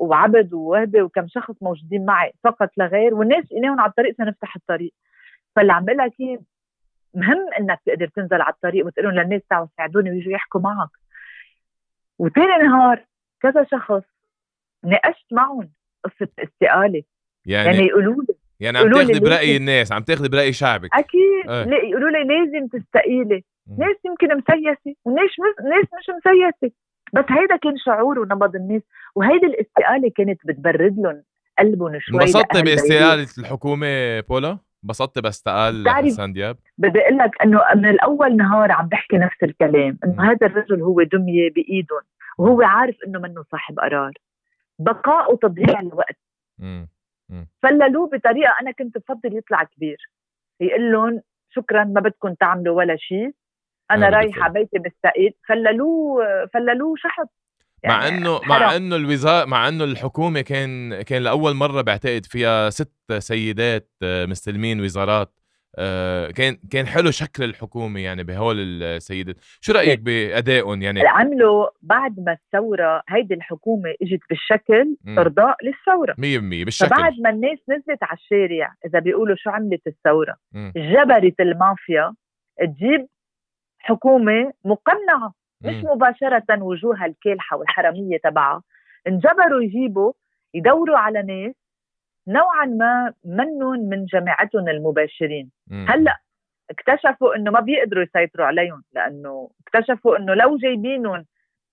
وعبد 0.00 0.54
ووهبة 0.54 1.02
وكم 1.02 1.28
شخص 1.28 1.62
موجودين 1.62 2.04
معي 2.04 2.32
فقط 2.44 2.70
لا 2.76 2.86
غير. 2.86 3.14
والناس 3.14 3.44
لقيناهم 3.44 3.80
على 3.80 3.90
الطريق 3.90 4.16
سنفتح 4.16 4.56
الطريق. 4.56 4.92
فاللي 5.56 5.72
عم 5.72 5.84
بقول 5.84 5.98
لك 5.98 6.40
مهم 7.14 7.52
إنك 7.58 7.80
تقدر 7.86 8.08
تنزل 8.08 8.40
على 8.40 8.52
الطريق 8.52 8.86
وتقول 8.86 9.04
لهم 9.04 9.14
للناس 9.14 9.42
تعوا 9.50 9.66
ساعدوني 9.76 10.10
ويجوا 10.10 10.32
يحكوا 10.32 10.60
معك. 10.60 10.88
وثاني 12.18 12.62
نهار 12.62 13.04
كذا 13.40 13.64
شخص 13.64 14.02
ناقشت 14.84 15.32
معهم. 15.32 15.70
قصة 16.04 16.28
استقالة. 16.38 17.02
يعني, 17.46 17.66
يعني 17.66 17.86
يقولوا 17.86 18.14
لي 18.14 18.34
يعني 18.60 18.78
عم 18.78 18.92
تاخذي 18.92 19.20
برأي 19.20 19.56
الناس 19.56 19.92
عم 19.92 20.02
تاخذي 20.02 20.28
برأي 20.28 20.52
شعبك. 20.52 20.88
أكيد. 20.94 21.48
آه. 21.48 21.66
يقولوا 21.90 22.10
لي 22.10 22.24
لازم 22.24 22.66
تستقيلي. 22.66 23.44
ناس 23.78 23.96
يمكن 24.04 24.26
مسيسة 24.36 24.96
وناس 25.04 25.30
ناس 25.64 25.84
مش 25.98 26.06
مسيسة. 26.16 26.74
بس 27.12 27.24
هيدا 27.28 27.56
كان 27.56 27.76
شعور 27.76 28.18
ونبض 28.18 28.56
الناس 28.56 28.82
وهيدي 29.14 29.46
الاستقالة 29.46 30.10
كانت 30.16 30.40
بتبرد 30.44 30.98
لهم 30.98 31.22
قلبهم 31.58 31.98
شوي 32.00 32.20
انبسطتي 32.20 32.62
باستقالة 32.62 33.26
الحكومة 33.38 34.20
بولا؟ 34.20 34.58
انبسطتي 34.84 35.20
باستقال 35.20 35.88
حسن 35.88 36.32
دياب؟ 36.32 36.56
بدي 36.78 37.00
أقول 37.00 37.18
لك 37.18 37.30
إنه 37.44 37.60
من 37.74 37.88
الأول 37.88 38.36
نهار 38.36 38.72
عم 38.72 38.88
بحكي 38.88 39.16
نفس 39.16 39.42
الكلام 39.42 39.98
إنه 40.04 40.30
هذا 40.30 40.46
الرجل 40.46 40.82
هو 40.82 41.02
دمية 41.02 41.50
بإيدهم 41.50 42.02
وهو 42.38 42.62
عارف 42.62 42.96
إنه 43.06 43.18
منه 43.18 43.44
صاحب 43.50 43.80
قرار. 43.80 44.12
بقاء 44.78 45.32
وتضييع 45.32 45.80
الوقت. 45.80 46.18
فللوه 47.62 48.06
بطريقة 48.06 48.52
أنا 48.60 48.70
كنت 48.72 48.98
بفضل 48.98 49.36
يطلع 49.36 49.62
كبير. 49.64 50.10
يقول 50.60 50.92
لهم 50.92 51.22
شكرا 51.50 51.84
ما 51.84 52.00
بدكم 52.00 52.34
تعملوا 52.34 52.76
ولا 52.76 52.96
شيء. 52.96 53.30
أنا 53.90 54.08
رايحة 54.08 54.48
بيتي 54.48 54.78
بالسقيد 54.78 55.32
فللوه 55.48 56.46
فللوه 56.54 56.94
شحط. 56.96 57.30
يعني 57.82 57.96
مع 57.96 58.08
انه 58.08 58.40
مع 58.48 58.76
إنه 58.76 58.96
الوزاره 58.96 59.44
مع 59.44 59.68
إنه 59.68 59.84
الحكومة 59.84 60.40
كان 60.40 61.02
كان 61.02 61.22
لأول 61.22 61.54
مرة 61.54 61.82
بعتقد 61.82 62.26
فيها 62.26 62.70
ست 62.70 63.12
سيدات 63.18 63.90
آه، 64.02 64.26
مستلمين 64.26 64.80
وزارات. 64.80 65.37
آه، 65.78 66.30
كان 66.30 66.56
كان 66.70 66.86
حلو 66.86 67.10
شكل 67.10 67.44
الحكومة 67.44 68.00
يعني 68.00 68.24
بهول 68.24 68.82
السيدات 68.82 69.36
شو 69.60 69.72
رأيك 69.72 70.00
بأدائهم 70.00 70.82
يعني؟ 70.82 71.00
عملوا 71.06 71.68
بعد 71.82 72.20
ما 72.20 72.32
الثورة 72.32 73.02
هيدي 73.08 73.34
الحكومة 73.34 73.94
إجت 74.02 74.20
بالشكل 74.30 74.96
أرضاء 75.18 75.56
للثورة. 75.64 76.12
100% 76.12 76.64
بالشكل. 76.64 76.88
فبعد 76.90 77.12
ما 77.20 77.30
الناس 77.30 77.58
نزلت 77.68 78.02
على 78.02 78.18
الشارع 78.18 78.74
إذا 78.86 78.98
بيقولوا 78.98 79.36
شو 79.38 79.50
عملت 79.50 79.86
الثورة 79.86 80.34
م. 80.52 80.70
جبرت 80.76 81.40
المافيا 81.40 82.14
تجيب 82.60 83.06
حكومة 83.78 84.52
مقنعة 84.64 85.32
مش 85.60 85.84
مباشرة 85.84 86.62
وجوهها 86.62 87.06
الكالحة 87.06 87.56
والحرامية 87.56 88.18
تبعها. 88.24 88.62
انجبروا 89.06 89.62
يجيبوا 89.62 90.12
يدوروا 90.54 90.98
على 90.98 91.22
ناس 91.22 91.54
نوعا 92.28 92.66
ما 92.66 93.12
منهم 93.24 93.88
من 93.88 94.04
جماعتهم 94.04 94.68
المباشرين. 94.68 95.50
هلأ 95.70 96.20
اكتشفوا 96.70 97.36
إنه 97.36 97.50
ما 97.50 97.60
بيقدروا 97.60 98.02
يسيطروا 98.02 98.46
عليهم 98.46 98.82
لأنه 98.94 99.50
اكتشفوا 99.66 100.16
إنه 100.18 100.34
لو 100.34 100.56
جايبينهم 100.56 101.26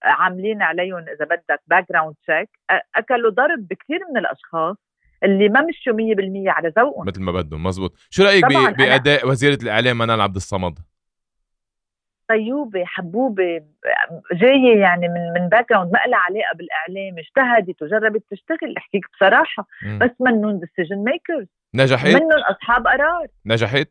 عاملين 0.03 0.61
عليهم 0.61 0.99
إذا 0.99 1.25
بدك 1.25 1.61
background 1.67 2.15
check 2.15 2.49
أكلوا 2.95 3.31
ضرب 3.31 3.67
بكثير 3.67 3.99
من 4.11 4.17
الأشخاص 4.17 4.75
اللي 5.23 5.49
ما 5.49 5.61
مشوا 5.61 5.93
100% 5.93 6.47
على 6.47 6.73
ذوقهم. 6.77 7.07
مثل 7.07 7.21
ما 7.21 7.31
بدهم 7.31 7.63
مزبوط. 7.63 7.93
شو 8.09 8.23
رأيك 8.23 8.45
بأداء 8.77 9.27
وزيرة 9.27 9.57
الإعلام 9.63 9.97
منال 9.97 10.21
عبد 10.21 10.35
الصمد؟ 10.35 10.79
طيوبه 12.27 12.85
حبوبه 12.85 13.61
جاية 14.33 14.79
يعني 14.79 15.07
من 15.07 15.41
من 15.41 15.49
background 15.49 15.91
ما 15.93 15.99
لها 16.07 16.19
علاقة 16.19 16.55
بالإعلام 16.55 17.17
اجتهدت 17.17 17.81
وجربت 17.81 18.23
تشتغل 18.31 18.77
أحكيك 18.77 19.05
بصراحة 19.13 19.67
م. 19.85 19.99
بس 19.99 20.11
منهم 20.19 20.59
decision 20.59 21.03
makers 21.03 21.47
نجحت 21.75 22.07
منهم 22.07 22.43
أصحاب 22.49 22.87
قرار 22.87 23.27
نجحت 23.45 23.87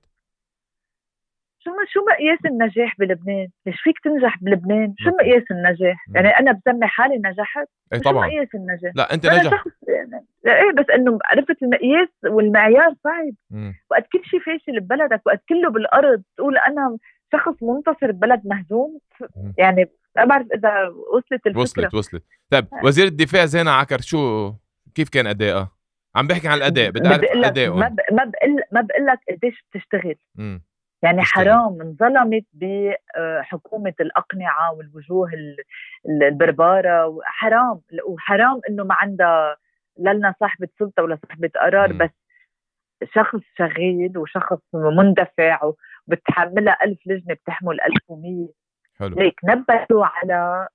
شو 1.64 1.70
ما 1.70 1.84
شو 1.88 2.00
مقياس 2.00 2.38
النجاح 2.44 2.98
بلبنان؟ 2.98 3.48
ليش 3.66 3.80
فيك 3.80 3.98
تنجح 4.04 4.38
بلبنان؟ 4.42 4.94
شو 4.98 5.10
مقياس 5.10 5.42
النجاح؟ 5.50 6.06
يعني 6.14 6.28
أنا 6.28 6.52
بسمي 6.52 6.86
حالي 6.86 7.16
نجحت؟ 7.16 7.68
إيه 7.92 7.98
طبعا 7.98 8.28
شو 8.28 8.34
مقياس 8.34 8.48
النجاح؟ 8.54 8.92
لا 8.94 9.14
أنت 9.14 9.26
نجح 9.26 9.64
يعني 10.44 10.60
إيه 10.60 10.72
بس 10.72 10.90
إنه 10.94 11.18
عرفت 11.24 11.62
المقياس 11.62 12.08
والمعيار 12.24 12.94
صعب 13.04 13.34
وقت 13.90 14.06
كل 14.12 14.24
شيء 14.24 14.40
فاشل 14.40 14.80
ببلدك 14.80 15.20
وقت 15.26 15.42
كله 15.48 15.70
بالأرض 15.70 16.22
تقول 16.36 16.58
أنا 16.58 16.96
شخص 17.32 17.62
منتصر 17.62 18.12
ببلد 18.12 18.42
مهزوم 18.44 18.98
يعني 19.58 19.90
ما 20.16 20.24
بعرف 20.24 20.46
إذا 20.54 20.88
وصلت 20.88 21.46
الفكرة 21.46 21.60
وصلت 21.60 21.94
وصلت 21.94 22.22
طيب 22.50 22.66
آه. 22.72 22.86
وزير 22.86 23.06
الدفاع 23.06 23.44
زينة 23.44 23.70
عكر 23.70 24.00
شو 24.00 24.52
كيف 24.94 25.08
كان 25.08 25.26
ادائها؟ 25.26 25.70
عم 26.16 26.26
بحكي 26.26 26.48
عن 26.48 26.58
الأداء 26.58 26.90
بدي 26.90 27.08
أعرف 27.08 27.24
ادائهم 27.24 27.78
ما 27.78 27.96
ما 28.12 28.24
بقول 28.24 28.62
ما 28.72 28.80
بقول 28.80 29.06
لك 29.06 29.18
قديش 29.30 29.64
بتشتغل 29.70 30.14
م. 30.34 30.58
يعني 31.02 31.20
بتشتغل. 31.20 31.44
حرام 31.44 31.80
انظلمت 31.80 32.44
بحكومه 32.52 33.94
الأقنعة 34.00 34.72
والوجوه 34.72 35.30
البربارة 36.08 37.18
حرام 37.24 37.80
وحرام 38.06 38.60
إنه 38.70 38.84
ما 38.84 38.94
عندها 38.94 39.56
لنا 39.98 40.34
صاحبة 40.40 40.68
سلطة 40.78 41.02
ولا 41.02 41.18
صاحبة 41.28 41.50
قرار 41.56 41.92
م. 41.92 41.98
بس 41.98 42.10
شخص 43.14 43.40
شغيل 43.58 44.18
وشخص 44.18 44.58
مندفع 44.74 45.72
بتحملها 46.06 46.78
ألف 46.84 46.98
لجنة 47.06 47.34
بتحمل 47.34 47.80
1100 47.80 48.48
حلو. 48.98 49.16
ليك 49.16 49.40
نبشوا 49.44 50.06
على 50.06 50.68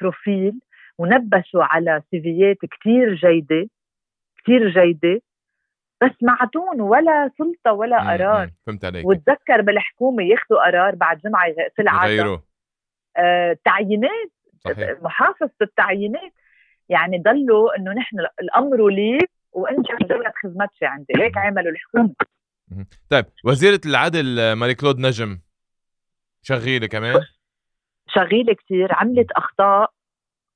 بروفيل 0.00 0.60
ونبشوا 0.98 1.64
على 1.64 2.02
سيفيات 2.10 2.56
كتير 2.56 3.14
جيدة 3.14 3.68
كتير 4.38 4.68
جيدة 4.68 5.22
بس 6.02 6.10
ما 6.22 6.36
عطون 6.40 6.80
ولا 6.80 7.30
سلطة 7.38 7.72
ولا 7.72 8.12
قرار. 8.12 8.50
فهمت 8.66 8.84
عليك. 8.84 9.06
وتذكر 9.06 9.60
بالحكومة 9.60 10.22
ياخذوا 10.22 10.66
قرار 10.66 10.94
بعد 10.94 11.18
جمعة 11.18 11.52
في 11.76 11.82
العادة 11.82 12.42
آه 13.16 13.56
تعيينات 13.64 14.30
صحيح. 14.64 15.02
محافظة 15.02 15.50
التعيينات 15.62 16.32
يعني 16.90 17.18
ضلوا 17.18 17.76
إنه 17.78 17.92
نحن 17.92 18.16
الأمر 18.42 18.88
لي 18.88 19.18
وإنت 19.52 19.86
بدك 20.00 20.32
خدمتش 20.42 20.82
عندي. 20.82 21.12
هيك 21.16 21.36
عملوا 21.36 21.72
الحكومة. 21.72 22.14
طيب 23.10 23.24
وزيرة 23.44 23.80
العدل 23.86 24.52
ماري 24.52 24.74
كلود 24.74 24.98
نجم 24.98 25.40
شغيلة 26.42 26.86
كمان. 26.86 27.20
شغيلة 28.08 28.52
كثير 28.52 28.94
عملت 28.94 29.32
أخطاء 29.32 29.90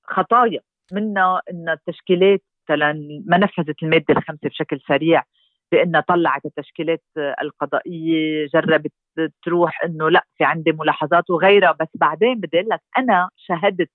خطايا. 0.04 0.60
منها 0.92 1.40
أن 1.50 1.68
التشكيلات 1.68 2.42
مثلا 2.68 3.22
ما 3.26 3.38
نفذت 3.38 3.82
المادة 3.82 4.04
الخمسة 4.10 4.48
بشكل 4.48 4.80
سريع 4.88 5.22
بأنها 5.72 6.00
طلعت 6.00 6.44
التشكيلات 6.46 7.02
القضائية 7.42 8.46
جربت 8.54 8.92
تروح 9.42 9.84
أنه 9.84 10.10
لأ 10.10 10.26
في 10.36 10.44
عندي 10.44 10.72
ملاحظات 10.72 11.30
وغيرها. 11.30 11.72
بس 11.80 11.88
بعدين 11.94 12.40
بدي 12.40 12.60
لك 12.60 12.80
أنا 12.98 13.28
شهدت 13.36 13.90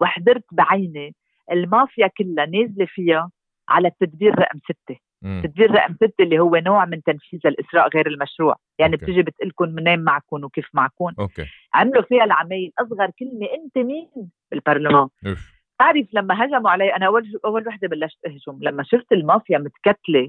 وحضرت 0.00 0.44
بعيني 0.52 1.14
المافيا 1.52 2.06
كلها 2.06 2.46
نازلة 2.46 2.86
فيها 2.86 3.30
على 3.68 3.88
التدبير 3.88 4.38
رقم 4.38 4.58
ستة. 4.58 5.00
تدبير 5.42 5.70
رقم 5.70 5.94
ستة 5.94 6.22
اللي 6.22 6.38
هو 6.38 6.56
نوع 6.56 6.84
من 6.84 7.02
تنفيذ 7.02 7.40
الإثراء 7.46 7.88
غير 7.88 8.06
المشروع. 8.06 8.56
يعني 8.78 8.92
okay. 8.92 9.04
بتيجي 9.04 9.22
بتقلكم 9.22 9.68
منين 9.68 10.04
معكم 10.04 10.44
وكيف 10.44 10.68
معكم 10.74 11.12
okay. 11.18 11.46
عملوا 11.74 12.02
فيها 12.02 12.24
العمايل 12.24 12.72
أصغر 12.78 13.10
كلمة 13.18 13.46
أنت 13.54 13.78
مين؟ 13.86 14.30
بالبرلمان. 14.50 15.08
تعرف 15.78 16.06
لما 16.12 16.44
هجموا 16.44 16.70
علي 16.70 16.96
أنا 16.96 17.06
أول 17.06 17.40
أول 17.44 17.68
وحدة 17.68 17.88
بلشت 17.88 18.18
أهجم. 18.26 18.58
لما 18.60 18.82
شفت 18.82 19.12
المافيا 19.12 19.58
متكتلة 19.58 20.28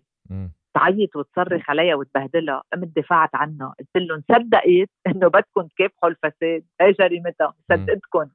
تعيط 0.74 1.16
وتصرخ 1.16 1.70
عليها 1.70 1.96
وتبهدلها 1.96 2.64
قمت 2.74 2.96
دفعت 2.96 3.30
عنها 3.34 3.74
قلت 3.80 3.90
لهم 3.96 4.24
صدقت 4.32 4.90
إنه 5.08 5.28
بدكم 5.28 5.68
تكافحوا 5.76 6.10
الفساد 6.10 6.64
هي 6.82 6.92
جريمتها 6.92 7.54
صدقتكم. 7.70 8.30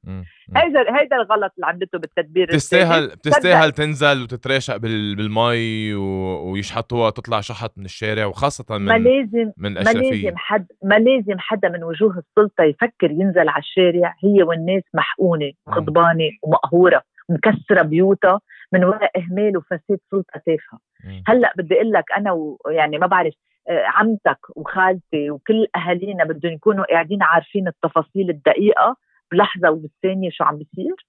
هي 0.57 1.01
هيدا 1.01 1.17
الغلط 1.17 1.53
اللي 1.57 1.67
عملته 1.67 1.99
بالتدبير 1.99 2.47
بتستاهل 2.47 3.07
بتستاهل 3.07 3.73
تنزل 3.73 4.23
وتتراشق 4.23 4.77
بالمي 4.77 5.95
ويشحطوها 5.95 7.11
تطلع 7.11 7.41
شحط 7.41 7.79
من 7.79 7.85
الشارع 7.85 8.27
وخاصة 8.27 8.79
من 8.79 8.85
ما 8.85 8.99
لازم 8.99 9.53
من 9.57 9.75
ما 9.75 9.81
لازم 9.81 10.37
حد 10.37 10.67
ما 10.85 10.99
لازم 10.99 11.39
حدا 11.39 11.69
من 11.69 11.85
وجوه 11.85 12.19
السلطة 12.19 12.65
يفكر 12.65 13.11
ينزل 13.11 13.49
على 13.49 13.59
الشارع 13.59 14.15
هي 14.25 14.43
والناس 14.43 14.83
محقونة 14.95 15.53
وغضبانه 15.67 16.31
ومقهورة 16.43 17.03
مكسرة 17.29 17.83
بيوتها 17.83 18.41
من 18.75 18.85
وراء 18.85 19.21
إهمال 19.21 19.57
وفساد 19.57 19.99
سلطة 20.11 20.41
تافهة. 20.47 20.79
هلأ 21.27 21.53
بدي 21.57 21.75
أقول 21.75 21.93
لك 21.93 22.13
أنا 22.17 22.33
ويعني 22.33 22.99
ما 22.99 23.07
بعرف 23.07 23.35
آه، 23.69 23.85
عمتك 23.87 24.39
وخالتي 24.57 25.31
وكل 25.31 25.67
أهالينا 25.77 26.25
بدهم 26.25 26.53
يكونوا 26.53 26.85
قاعدين 26.85 27.23
عارفين 27.23 27.69
التفاصيل 27.69 28.31
الدقيقة 28.31 28.97
بلحظة 29.33 29.71
وبالثانيه 29.71 30.31
شو 30.31 30.45
عم 30.45 30.59
بيصير. 30.59 31.07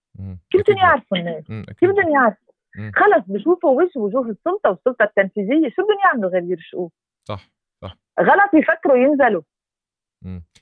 كيف 0.52 0.62
بدهم 0.62 0.78
يعرفوا 0.78 1.18
الناس؟ 1.18 1.44
كيف 1.80 1.90
بدهم 1.90 2.10
يعرفوا؟ 2.14 2.46
خلص 2.96 3.24
بشوفوا 3.28 3.82
وجه 3.82 4.00
وجوه 4.00 4.30
السلطة 4.30 4.70
والسلطة 4.70 5.04
التنفيذية 5.04 5.70
شو 5.70 5.84
بدهم 5.84 5.98
يعملوا 6.06 6.30
غير 6.30 6.44
يرشقوه؟ 6.44 6.92
صح 7.24 7.50
صح. 7.82 7.98
غلط 8.20 8.54
يفكروا 8.54 8.98
ينزلوا. 8.98 9.42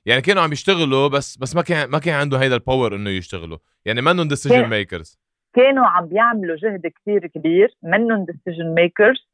يعني 0.05 0.21
كانوا 0.21 0.43
عم 0.43 0.51
يشتغلوا 0.51 1.07
بس 1.07 1.37
بس 1.37 1.55
ما 1.55 1.61
كان 1.61 1.89
ما 1.89 1.99
كان 1.99 2.13
عندهم 2.13 2.39
هيدا 2.39 2.55
الباور 2.55 2.95
إنه 2.95 3.09
يشتغلوا. 3.09 3.57
يعني 3.85 4.01
منهم 4.01 4.27
ديسيجن 4.27 4.69
ميكرز 4.69 5.19
كانوا 5.53 5.85
عم 5.85 6.05
بيعملوا 6.05 6.55
جهد 6.55 6.87
كثير 6.87 7.27
كبير 7.27 7.77
منهم 7.83 8.25
decision 8.25 8.73
makers 8.73 9.27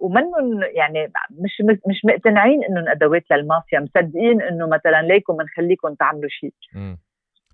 ومنهم 0.00 0.62
يعني 0.62 1.12
مش 1.30 1.62
مش 1.88 2.04
مقتنعين 2.04 2.64
إنهم 2.64 2.88
أدوات 2.88 3.24
للمافيا 3.30 3.80
مصدقين 3.80 4.42
إنه 4.42 4.66
مثلا 4.66 5.02
ليكم 5.02 5.36
بنخليكم 5.36 5.94
تعملوا 5.94 6.28
شيء. 6.28 6.54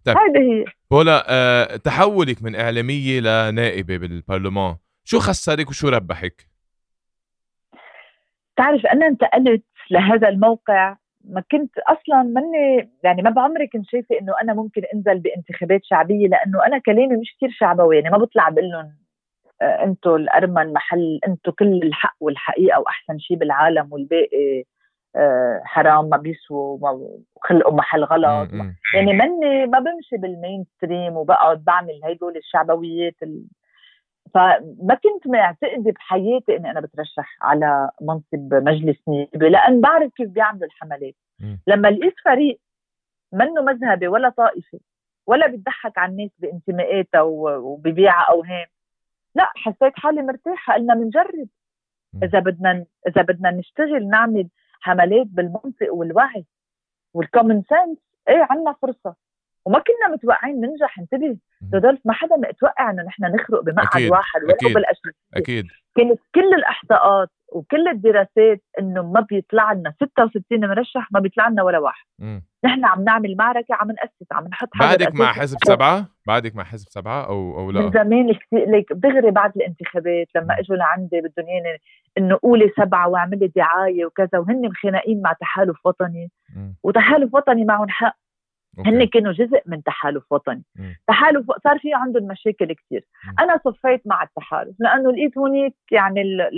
طيب. 0.05 0.17
هذه 0.17 0.39
هي. 0.39 0.65
بولا 0.91 1.25
أه 1.29 1.77
تحولك 1.77 2.43
من 2.43 2.57
إعلامية 2.57 3.21
لنائبة 3.21 3.97
بالبرلمان 3.97 4.77
شو 5.05 5.19
خسرك 5.19 5.69
وشو 5.69 5.89
ربحك؟ 5.89 6.47
تعرف 8.57 8.87
أنا 8.87 9.07
انتقلت 9.07 9.63
لهذا 9.91 10.29
الموقع 10.29 10.97
ما 11.25 11.43
كنت 11.51 11.79
أصلا 11.79 12.23
مني 12.23 12.91
يعني 13.03 13.23
ما 13.23 13.31
بعمري 13.31 13.67
كنت 13.67 13.87
شايفة 13.87 14.19
إنه 14.21 14.33
أنا 14.43 14.55
ممكن 14.55 14.83
أنزل 14.95 15.19
بانتخابات 15.19 15.81
شعبية 15.85 16.29
لأنه 16.29 16.67
أنا 16.67 16.79
كلامي 16.79 17.17
مش 17.17 17.37
كثير 17.37 17.51
شعبوي 17.51 17.97
يعني 17.97 18.11
ما 18.11 18.19
بطلع 18.19 18.49
بقول 18.49 18.71
لهم 18.71 18.93
أنتم 19.63 20.15
الأرمن 20.15 20.73
محل 20.73 21.21
أنتم 21.29 21.53
كل 21.53 21.83
الحق 21.83 22.17
والحقيقة 22.21 22.81
وأحسن 22.81 23.19
شيء 23.19 23.37
بالعالم 23.37 23.89
والباقي 23.93 24.65
آه، 25.17 25.61
حرام 25.65 26.09
ما 26.09 26.17
بيسووا 26.17 26.79
وخلقوا 27.37 27.75
محل 27.75 28.05
غلط. 28.05 28.49
يعني 28.95 29.13
مني 29.13 29.67
ما 29.67 29.79
بمشي 29.79 30.17
بالمين 30.17 30.67
ستريم 30.77 31.17
وبقعد 31.17 31.65
بعمل 31.65 32.01
هدول 32.05 32.37
الشعبويات 32.37 33.15
فما 34.35 34.95
كنت 34.95 35.27
معتقدة 35.27 35.91
بحياتي 35.93 36.57
إني 36.57 36.71
أنا 36.71 36.81
بترشح 36.81 37.39
على 37.43 37.91
منصب 38.01 38.55
مجلس 38.55 38.97
نيابي 39.09 39.49
لأن 39.49 39.81
بعرف 39.81 40.13
كيف 40.15 40.29
بيعملوا 40.29 40.67
الحملات. 40.67 41.15
م. 41.41 41.57
لما 41.67 41.89
لقيت 41.89 42.15
فريق 42.25 42.61
منه 43.33 43.63
مذهبي 43.63 44.09
ولا 44.09 44.29
طائفي 44.29 44.81
ولا 45.27 45.47
بيضحك 45.47 45.99
على 45.99 46.13
الناس 46.13 46.31
بانتماءاتها 46.39 47.21
وببيع 47.23 48.31
أوهام 48.31 48.67
لا 49.35 49.51
حسيت 49.57 49.93
حالي 49.97 50.23
مرتاحة 50.23 50.75
قلنا 50.75 50.95
بنجرب 50.95 51.49
إذا 52.23 52.39
بدنا 52.39 52.85
إذا 53.09 53.23
بدنا 53.23 53.51
نشتغل 53.51 54.09
نعمل 54.09 54.49
حملات 54.81 55.27
بالمنطق 55.27 55.95
والوعي 55.95 56.45
والكومن 57.15 57.63
سنس 57.63 57.99
إيه 58.29 58.47
عندنا 58.51 58.73
فرصة. 58.83 59.15
وما 59.67 59.79
كنا 59.79 60.15
متوقعين 60.15 60.61
ننجح 60.61 60.99
انتبه. 60.99 61.37
رودولف 61.75 62.01
ما 62.05 62.13
حدا 62.13 62.37
متوقع 62.37 62.91
إنه 62.91 63.03
نحن 63.03 63.25
نخرق 63.25 63.61
بمقعد 63.61 63.87
أكيد. 63.87 64.11
واحد 64.11 64.43
ولا 64.43 64.75
بالاشياء 64.75 65.15
أكيد. 65.35 65.67
كانت 65.97 66.21
كل 66.35 66.55
الاحصاءات 66.55 67.29
وكل 67.53 67.89
الدراسات 67.89 68.63
إنه 68.79 69.03
ما 69.03 69.21
بيطلع 69.21 69.73
لنا 69.73 69.95
66 70.03 70.69
مرشح 70.69 71.09
ما 71.13 71.21
بيطلع 71.21 71.49
لنا 71.49 71.63
ولا 71.63 71.79
واحد. 71.79 72.05
نحن 72.65 72.85
عم 72.85 73.05
نعمل 73.05 73.37
معركة 73.37 73.75
عم 73.75 73.91
نأسس 73.91 74.33
عم 74.33 74.49
نحط 74.49 74.69
بعدك 74.81 75.15
مع 75.15 75.33
حزب 75.33 75.59
سبعة؟ 75.65 76.07
بعدك 76.27 76.57
مع 76.57 76.65
حزب 76.65 76.89
سبعة 76.89 77.27
أو 77.27 77.59
أو 77.59 77.71
لا؟ 77.71 77.81
من 77.81 77.91
زمان 77.91 78.33
كثير 78.33 78.71
ليك 78.71 78.93
دغري 78.93 79.31
بعد 79.31 79.53
الانتخابات 79.57 80.27
لما 80.37 80.59
إجوا 80.59 80.77
لعندي 80.77 81.21
بدهم 81.21 81.49
ياني 81.49 81.79
إنه 82.19 82.39
قولي 82.43 82.71
سبعة 82.77 83.09
واعملي 83.09 83.47
دعاية 83.57 84.07
وكذا 84.07 84.39
وهن 84.39 84.69
مخانقين 84.69 85.23
مع 85.23 85.33
تحالف 85.33 85.87
وطني. 85.87 86.31
وتحالف 86.83 87.35
وطني 87.35 87.65
معهم 87.65 87.89
حق. 87.89 88.17
هن 88.79 89.05
كانوا 89.05 89.33
جزء 89.33 89.63
من 89.67 89.83
تحالف 89.83 90.33
وطني. 90.33 90.65
م. 90.77 90.93
تحالف 91.07 91.47
صار 91.65 91.79
في 91.79 91.95
عندهم 91.95 92.29
مشاكل 92.29 92.73
كثير 92.73 93.05
أنا 93.41 93.61
صفيت 93.65 94.07
مع 94.07 94.23
التحالف 94.23 94.77
لأنه 94.79 95.13
لقيت 95.13 95.39
هونيك 95.39 95.75
يعني 95.91 96.23
ال... 96.23 96.51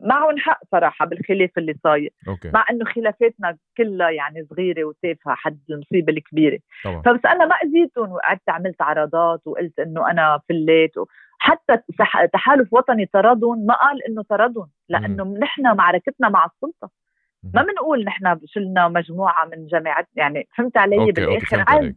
معهم 0.00 0.38
حق 0.38 0.60
صراحة 0.70 1.06
بالخلاف 1.06 1.50
اللي 1.58 1.74
صاير. 1.82 2.12
مع 2.54 2.64
إنه 2.70 2.84
خلافاتنا 2.84 3.56
كلها 3.76 4.10
يعني 4.10 4.46
صغيرة 4.50 4.84
وتافهة 4.84 5.34
حد 5.34 5.60
المصيبة 5.70 6.12
الكبيرة. 6.12 6.58
طبعا. 6.84 7.02
فبس 7.02 7.26
أنا 7.26 7.46
ما 7.46 7.54
اذيتهم 7.54 8.12
وقعدت 8.12 8.48
عملت 8.48 8.82
عرضات 8.82 9.46
وقلت 9.46 9.78
إنه 9.78 10.10
أنا 10.10 10.40
فليت 10.48 10.98
و... 10.98 11.06
حتى 11.38 11.78
تحالف 12.32 12.72
وطني 12.72 13.06
طردهم 13.06 13.66
ما 13.66 13.74
قال 13.74 14.02
إنه 14.02 14.22
طردهم 14.22 14.68
لأنه 14.88 15.24
نحن 15.24 15.76
معركتنا 15.76 16.28
مع 16.28 16.44
السلطة. 16.44 16.90
ما 17.54 17.62
بنقول 17.62 18.04
نحن 18.04 18.40
شلنا 18.44 18.88
مجموعة 18.88 19.44
من 19.44 19.66
جامعات 19.66 20.08
يعني 20.16 20.48
فهمت 20.56 20.76
علي 20.76 20.98
okay 20.98 21.12
بالآخر؟ 21.12 21.60
okay 21.60 21.70
عادي 21.70 21.96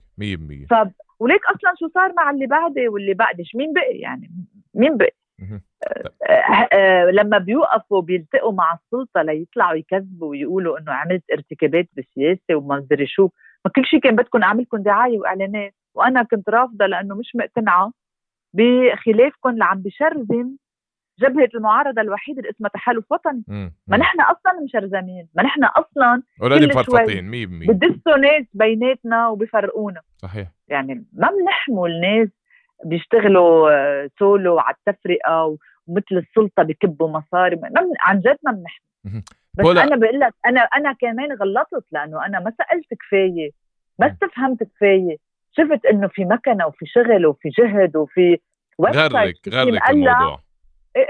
100% 0.65 0.67
ف 0.69 0.73
وليك 1.19 1.45
أصلا 1.45 1.73
شو 1.79 1.87
صار 1.87 2.13
مع 2.17 2.29
اللي 2.29 2.47
بعدي 2.47 2.87
واللي 2.87 3.13
بعدش؟ 3.13 3.55
مين 3.55 3.73
بقي؟ 3.73 3.97
يعني 3.97 4.31
مين 4.73 4.97
بقي؟ 4.97 5.15
آه 6.29 6.67
آه 6.73 7.05
لما 7.05 7.37
بيوقفوا 7.37 8.01
بيلتقوا 8.01 8.53
مع 8.53 8.73
السلطة 8.73 9.21
ليطلعوا 9.21 9.75
يكذبوا 9.75 10.29
ويقولوا 10.29 10.79
إنه 10.79 10.91
عملت 10.91 11.23
ارتكابات 11.33 11.89
بالسياسة 11.93 12.55
وما 12.55 12.77
أدري 12.77 13.07
شو. 13.07 13.29
ما 13.65 13.71
كل 13.75 13.85
شيء 13.85 13.99
كان 13.99 14.15
بدكم 14.15 14.43
أعملكم 14.43 14.77
دعاية 14.77 15.19
وإعلانات. 15.19 15.73
وأنا 15.95 16.23
كنت 16.23 16.49
رافضة 16.49 16.85
لأنه 16.85 17.15
مش 17.15 17.31
مقتنعة 17.35 17.91
بخلافكم 18.53 19.49
اللي 19.49 19.65
عم 19.65 19.81
بشرذم 19.81 20.57
جبهة 21.19 21.49
المعارضة 21.55 22.01
الوحيدة 22.01 22.39
اللي 22.39 22.49
اسمها 22.49 22.69
تحالف 22.69 23.11
وطني. 23.11 23.43
ما 23.87 23.97
نحن 23.97 24.21
أصلا 24.21 24.63
مشرذمين 24.63 25.27
ما 25.35 25.43
نحن 25.43 25.63
أصلا 25.63 26.23
اوريدي 26.41 26.67
مفرفطين 26.67 27.31
100% 27.65 27.67
بدسوا 27.67 28.17
ناس 28.17 28.45
بيناتنا 28.53 29.27
وبيفرقونا 29.27 30.01
صحيح. 30.17 30.47
يعني 30.67 31.05
ما 31.13 31.29
بنحمل 31.29 32.01
ناس 32.01 32.29
بيشتغلوا 32.85 34.07
سولو 34.07 34.59
على 34.59 34.75
التفرقة 34.75 35.57
ومثل 35.87 36.05
السلطة 36.11 36.63
بكبوا 36.63 37.09
مصاري. 37.09 37.55
ما 37.55 37.69
عن 37.99 38.19
جد 38.19 38.37
ما 38.43 38.51
بنحمل. 38.51 39.23
بس 39.53 39.65
بولا. 39.65 39.83
أنا 39.83 39.95
بقول 39.95 40.19
لك 40.19 40.33
أنا 40.45 40.61
أنا 40.61 40.93
كمان 40.93 41.31
غلطت 41.31 41.85
لأنه 41.91 42.25
أنا 42.25 42.39
ما 42.39 42.53
سألت 42.57 42.93
كفاية. 42.93 43.51
ما 43.99 44.07
استفهمت 44.07 44.63
كفاية. 44.63 45.17
شفت 45.51 45.85
إنه 45.85 46.07
في 46.07 46.25
مكنة 46.25 46.67
وفي 46.67 46.85
شغل 46.85 47.25
وفي 47.25 47.49
جهد 47.49 47.95
وفي 47.95 48.37
غرك 48.81 49.35
غرك 49.49 49.89
الموضوع. 49.89 50.46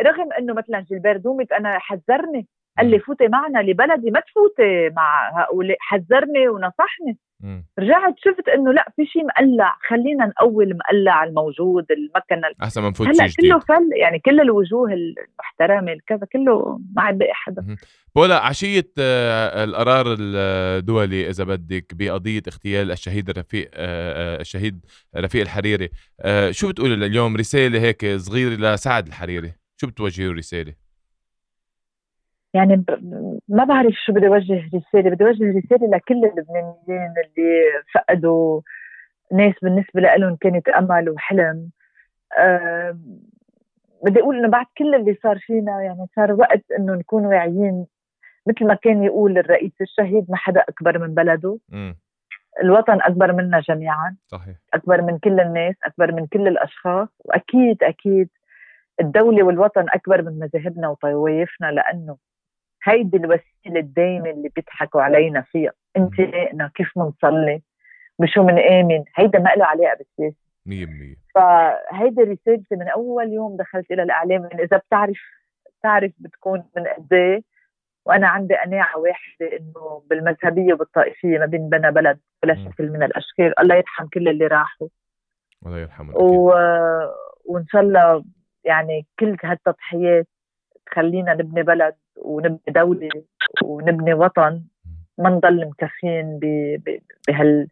رغم 0.02 0.34
إنه 0.40 0.54
مثلا 0.54 0.86
جيلبير 0.92 1.18
ضومط 1.18 1.52
أنا 1.52 1.80
حذرني 1.80 2.48
قال 2.78 2.90
لي 2.90 3.00
فوتي 3.00 3.28
معنا 3.28 3.60
لبلدي 3.60 4.12
ما 4.12 4.20
تفوتي 4.20 4.90
مع 4.90 5.42
هؤلاء 5.42 5.78
حذرني 5.80 6.48
ونصحني. 6.48 7.18
مم. 7.40 7.66
رجعت 7.80 8.16
شفت 8.18 8.50
إنه 8.50 8.74
لا 8.74 8.86
في 8.96 9.06
شيء 9.06 9.26
مقلع 9.26 9.78
خلينا 9.90 10.26
نقوي 10.26 10.64
المقلع 10.64 11.24
الموجود 11.24 11.86
المكنة. 11.92 12.54
أحسن 12.64 12.82
ما 12.82 12.90
نفوت 12.90 13.08
جديد. 13.08 13.36
كله 13.40 13.60
فل 13.60 13.90
يعني 13.96 14.20
كل 14.20 14.40
الوجوه 14.40 14.94
المحترمة 14.94 15.94
الكذا 15.94 16.28
كله 16.34 16.80
ما 16.96 17.02
عاد 17.02 17.18
بقي 17.18 17.34
حدا. 17.34 17.76
بولا 18.16 18.40
عشية 18.40 18.92
آه، 19.00 19.64
القرار 19.64 20.16
الدولي 20.20 21.30
إذا 21.30 21.44
بدك 21.44 21.86
بقضية 21.94 22.42
اغتيال 22.48 22.92
الشهيد 22.92 23.30
الرفيق 23.30 23.72
آه، 23.74 24.38
آه، 24.38 24.42
الشهيد 24.42 24.86
رفيق 25.18 25.42
الحريري 25.42 25.90
شو 26.52 26.70
بتقول 26.70 27.04
اليوم 27.04 27.36
رسالة 27.36 27.82
هيك 27.82 28.06
صغيرة 28.06 28.74
لسعد 28.74 29.08
الحريري. 29.08 29.67
شو 29.78 29.88
بتوجهي 29.88 30.28
رساله؟ 30.28 30.74
يعني 32.54 32.86
ما 33.48 33.64
بعرف 33.64 33.94
شو 34.06 34.14
بدي 34.14 34.28
اوجه 34.28 34.70
رساله 34.76 35.10
بدي 35.10 35.24
اوجه 35.24 35.58
رساله 35.58 35.88
لكل 35.96 36.26
اللبنانيين 36.26 37.14
اللي 37.26 37.64
فقدوا 37.94 38.62
ناس 39.34 39.54
بالنسبة 39.62 40.02
لهم 40.02 40.36
كانت 40.36 40.70
امل 40.70 41.10
وحلم. 41.10 41.70
أه 42.40 42.98
بدي 44.04 44.20
أقول 44.20 44.38
إنه 44.38 44.48
بعد 44.48 44.66
كل 44.78 44.96
اللي 44.96 45.18
صار 45.24 45.40
فينا 45.40 45.82
يعني 45.82 46.06
صار 46.16 46.32
وقت 46.34 46.72
إنه 46.80 46.94
نكون 46.94 47.26
واعيين. 47.26 47.86
مثل 48.48 48.68
ما 48.68 48.74
كان 48.74 49.04
يقول 49.04 49.38
الرئيس 49.38 49.74
الشهيد 49.82 50.26
ما 50.30 50.38
حدا 50.38 50.62
أكبر 50.62 51.00
من 51.00 51.14
بلده. 51.14 51.60
م. 51.70 51.94
الوطن 52.64 53.00
أكبر 53.02 53.34
منا 53.34 53.60
جميعا. 53.60 54.16
صحيح. 54.28 54.56
أكبر 54.74 55.02
من 55.02 55.18
كل 55.18 55.40
الناس 55.40 55.76
أكبر 55.84 56.12
من 56.12 56.28
كل 56.28 56.48
الأشخاص. 56.48 57.08
وأكيد 57.26 57.84
أكيد 57.84 58.30
الدولة 59.00 59.44
والوطن 59.44 59.86
أكبر 59.90 60.22
من 60.22 60.40
مذاهبنا 60.40 60.90
وطوائفنا 60.90 61.72
لأنه 61.72 62.18
هيدي 62.84 63.18
الوسيلة 63.18 63.80
الدايمة 63.80 64.30
اللي 64.30 64.50
بيضحكوا 64.56 65.02
علينا 65.02 65.42
فيها. 65.42 65.72
انتمائنا 65.98 66.72
كيف 66.76 66.92
بنصلي 66.96 67.62
بشو 68.20 68.44
بنآمن 68.44 69.04
هيدا 69.16 69.40
ما 69.40 69.50
له 69.58 69.66
علاقة 69.66 69.98
بالسياسة. 69.98 70.48
100% 70.66 71.18
فهيدي 71.36 72.22
رسالتي 72.22 72.76
من 72.76 72.88
أول 72.90 73.34
يوم 73.34 73.58
دخلت 73.58 73.92
إلى 73.92 74.04
الإعلام 74.04 74.42
يعني 74.52 74.64
إذا 74.64 74.78
بتعرف 74.78 75.20
بتعرف 75.80 76.12
بتكون 76.20 76.64
من 76.78 76.84
قد 76.84 77.14
إيه. 77.14 77.42
وأنا 78.06 78.28
عندي 78.28 78.56
قناعة 78.56 78.98
واحدة 78.98 79.58
إنه 79.58 80.04
بالمذهبية 80.10 80.74
وبالطائفية 80.74 81.38
ما 81.38 81.46
بينبنى 81.46 81.92
بلد 81.92 82.20
بلا 82.44 82.56
شكل 82.56 82.90
من 82.90 83.04
الأشكال. 83.04 83.60
الله 83.60 83.76
يرحم 83.76 84.08
كل 84.14 84.28
اللي 84.28 84.48
راحوا. 84.48 84.88
الله 85.66 85.80
يرحمه 85.80 86.16
و... 86.18 86.54
وإن 87.46 87.66
شاء 87.68 87.82
الله 87.82 88.24
يعني 88.64 89.06
كل 89.20 89.38
هالتضحيات 89.44 90.28
تخلينا 90.86 91.34
نبني 91.34 91.64
بلد 91.64 91.96
ونبني 92.16 92.60
دولة 92.68 93.10
ونبني 93.64 94.14
وطن. 94.14 94.64
ما 95.18 95.30
نضل 95.30 95.68
مكفين 95.68 96.40
بهال 97.28 97.68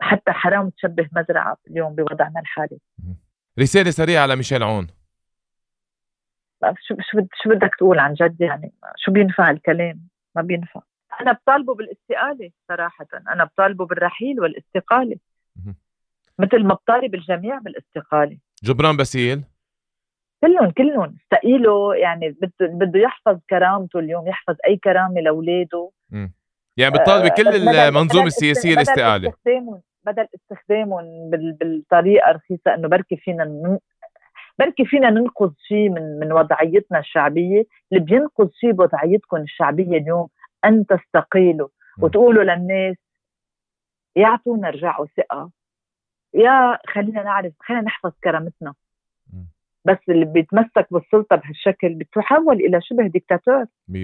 حتى 0.00 0.32
حرام 0.32 0.70
تشبه 0.70 1.08
مزرعة 1.12 1.56
اليوم 1.70 1.94
بوضعنا 1.94 2.40
الحالي. 2.40 2.78
رسالة 3.58 3.90
سريعة 3.90 4.26
لميشيل 4.26 4.62
عون. 4.62 4.86
شو 6.62 6.96
شو 7.00 7.26
شو 7.42 7.50
بدك 7.50 7.74
تقول 7.78 7.98
عن 7.98 8.14
جد 8.14 8.40
يعني؟ 8.40 8.72
شو 8.96 9.12
بينفع 9.12 9.50
الكلام؟ 9.50 10.08
ما 10.36 10.42
بينفع. 10.42 10.80
أنا 11.20 11.32
بطالبه 11.32 11.74
بالاستقالة 11.74 12.50
صراحة. 12.68 13.06
أنا 13.32 13.44
بطالبه 13.44 13.86
بالرحيل 13.86 14.40
والاستقالة. 14.40 15.16
مثل 16.38 16.64
ما 16.64 16.74
بطالب 16.74 17.14
الجميع 17.14 17.58
بالاستقالة. 17.58 18.38
جبران 18.64 18.96
باسيل. 18.96 19.44
كلهم 20.44 20.70
كلهم. 20.70 21.16
استقيله 21.22 21.94
يعني 21.94 22.30
بده 22.30 22.52
بده 22.60 23.00
يحفظ 23.00 23.38
كرامته 23.50 23.98
اليوم 23.98 24.28
يحفظ 24.28 24.56
أي 24.68 24.76
كرامة 24.76 25.20
لأولاده. 25.20 25.90
يعني 26.76 26.94
بتطالبي 26.94 27.28
آه، 27.28 27.34
كل 27.34 27.48
المنظومة 27.48 28.26
السياسية 28.26 28.74
الاستقاله 28.74 29.28
بدل 29.28 29.34
استخدامهم 29.34 29.82
بدل 30.04 30.26
استخدامهم 30.34 31.30
بالطريقة 31.30 32.30
رخيصة 32.30 32.74
إنه 32.74 32.88
بركي 32.88 33.16
فينا 33.16 33.78
بركي 34.58 34.84
فينا 34.84 35.10
ننقذ 35.10 35.50
شيء 35.68 35.88
من 35.88 36.18
من 36.18 36.32
وضعيتنا 36.32 36.98
الشعبية. 36.98 37.64
اللي 37.92 38.04
بينقذ 38.04 38.48
شيء 38.60 38.72
بوضعيتكم 38.72 39.36
الشعبية 39.36 39.98
اليوم 39.98 40.28
أن 40.64 40.86
تستقيلوا 40.86 41.68
وتقولوا 41.98 42.44
للناس 42.44 42.96
يعطونا 44.16 44.70
رجعوا 44.70 45.06
ثقة. 45.16 45.50
يا 46.34 46.78
خلينا 46.86 47.22
نعرف 47.22 47.52
خلينا 47.60 47.82
نحفظ 47.82 48.12
كرامتنا. 48.24 48.74
بس 49.84 49.98
اللي 50.08 50.24
بيتمسك 50.24 50.86
بالسلطة 50.90 51.36
بهالشكل 51.36 51.94
بتحول 51.94 52.56
إلى 52.56 52.80
شبه 52.82 53.06
ديكتاتور. 53.06 53.64
100% 53.90 53.96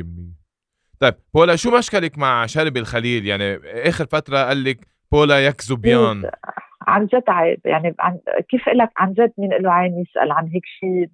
طيب 1.01 1.15
بولا 1.35 1.57
شو 1.57 1.79
مشكلك 1.79 2.19
مع 2.19 2.47
شربل 2.47 2.81
خليل؟ 2.81 3.27
يعني 3.27 3.57
آخر 3.89 4.07
فترة 4.07 4.39
قال 4.39 4.65
لك 4.65 4.87
بولا 5.13 5.47
يكذب 5.47 5.81
بيان. 5.81 6.31
عن 6.83 7.07
جد 7.07 7.25
عيب. 7.29 7.61
يعني 7.65 7.95
عن 8.01 8.19
كيف 8.49 8.69
لك 8.69 8.91
عن 8.97 9.13
جد 9.13 9.33
مين 9.39 9.51
له 9.51 9.73
عين 9.73 9.99
يسأل 9.99 10.33
عن 10.33 10.47
هيك 10.47 10.65
شيء 10.67 11.11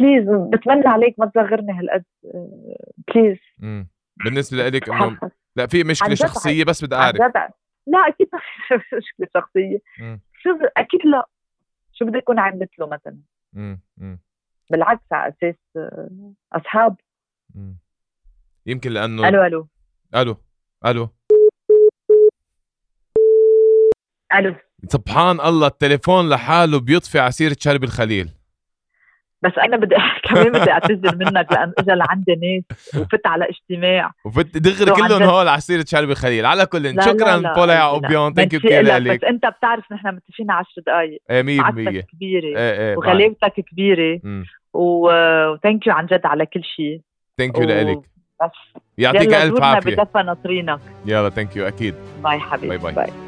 please 0.00 0.28
بتمنى 0.28 0.86
عليك 0.86 1.14
ما 1.18 1.26
تصغرني 1.26 1.72
هالقد. 1.72 2.04
please 3.14 3.38
بالنسبة 4.24 4.68
لك 4.68 4.88
إنه 4.88 5.18
لا 5.56 5.66
في 5.66 5.84
مشكلة 5.84 6.14
شخصية 6.14 6.64
بس 6.64 6.84
بدي 6.84 6.94
أعرف. 6.94 7.16
لا 7.86 8.08
أكيد 8.08 8.28
مشكلة 8.72 9.28
شخصية. 9.34 9.78
شو 10.42 10.50
أكيد 10.76 11.06
لا. 11.06 11.26
شو 11.92 12.04
بدي 12.04 12.18
اكون 12.18 12.38
عملت 12.38 12.78
له 12.78 12.86
مثلا؟ 12.86 13.18
بالعكس 14.70 15.12
على 15.12 15.32
أساس 15.32 15.54
آه، 15.76 16.32
أصحاب. 16.52 16.96
يمكن 18.66 18.90
لأنه 18.92 19.28
ألو 19.28 19.42
ألو. 19.46 19.68
ألو 20.14 20.36
ألو. 20.86 21.08
ألو. 24.34 24.54
سبحان 24.88 25.40
الله 25.40 25.66
التليفون 25.66 26.28
لحاله 26.28 26.80
بيطفي 26.80 27.18
عصيرة 27.18 27.56
شرب 27.60 27.84
الخليل. 27.84 28.30
بس 29.44 29.52
أنا 29.58 29.76
بدي 29.76 29.94
كمان 30.28 30.52
بدي 30.52 30.70
اعتذر 30.70 31.16
منك 31.16 31.52
لأن 31.52 31.72
اجى 31.78 31.92
لعندي 31.92 32.34
ناس 32.34 32.94
وفت 32.96 33.26
على 33.26 33.48
اجتماع. 33.48 34.12
وفت 34.24 34.58
دغري 34.58 34.90
كلهم 34.90 35.22
هول 35.22 35.48
على 35.48 35.60
سيره 35.60 35.84
شربل 35.86 36.10
خليل. 36.10 36.46
على 36.46 36.66
كل 36.66 37.02
شكرا 37.02 37.54
بولا 37.54 37.74
يعقوبيان 37.74 38.34
thank 38.34 38.52
you 38.52 38.60
كثير 38.60 38.82
لك. 38.82 39.18
بس 39.18 39.24
أنت 39.24 39.46
بتعرف 39.46 39.92
نحن 39.92 40.08
متفقين 40.08 40.50
10 40.50 40.82
دقائق 40.86 41.22
إيه 41.30 41.42
100% 41.42 42.00
كبيرة. 42.12 42.58
إيه 42.58 42.80
إيه 42.80 42.96
وغلاوتك 42.96 43.60
كبيرة. 43.72 44.20
و 44.72 44.91
thank 44.91 45.86
you 45.86 45.92
عن 45.92 46.06
جد 46.06 46.26
على 46.26 46.46
كل 46.46 46.64
شيء 46.64 47.00
thank 47.38 47.58
you 47.58 47.64
لك 47.64 47.98
بس. 48.42 48.82
يعطيك 48.98 49.34
ألف 49.34 49.62
عافية. 49.62 49.96
بدفى 49.96 50.22
ناطرينك. 50.22 50.80
يلا 51.06 51.30
thank 51.30 51.56
you 51.56 51.68
أكيد. 51.68 51.94
bye 52.24 52.38
حبيبي. 52.38 52.68
bye 52.68 52.78
bye, 52.78 52.94
bye. 52.94 53.23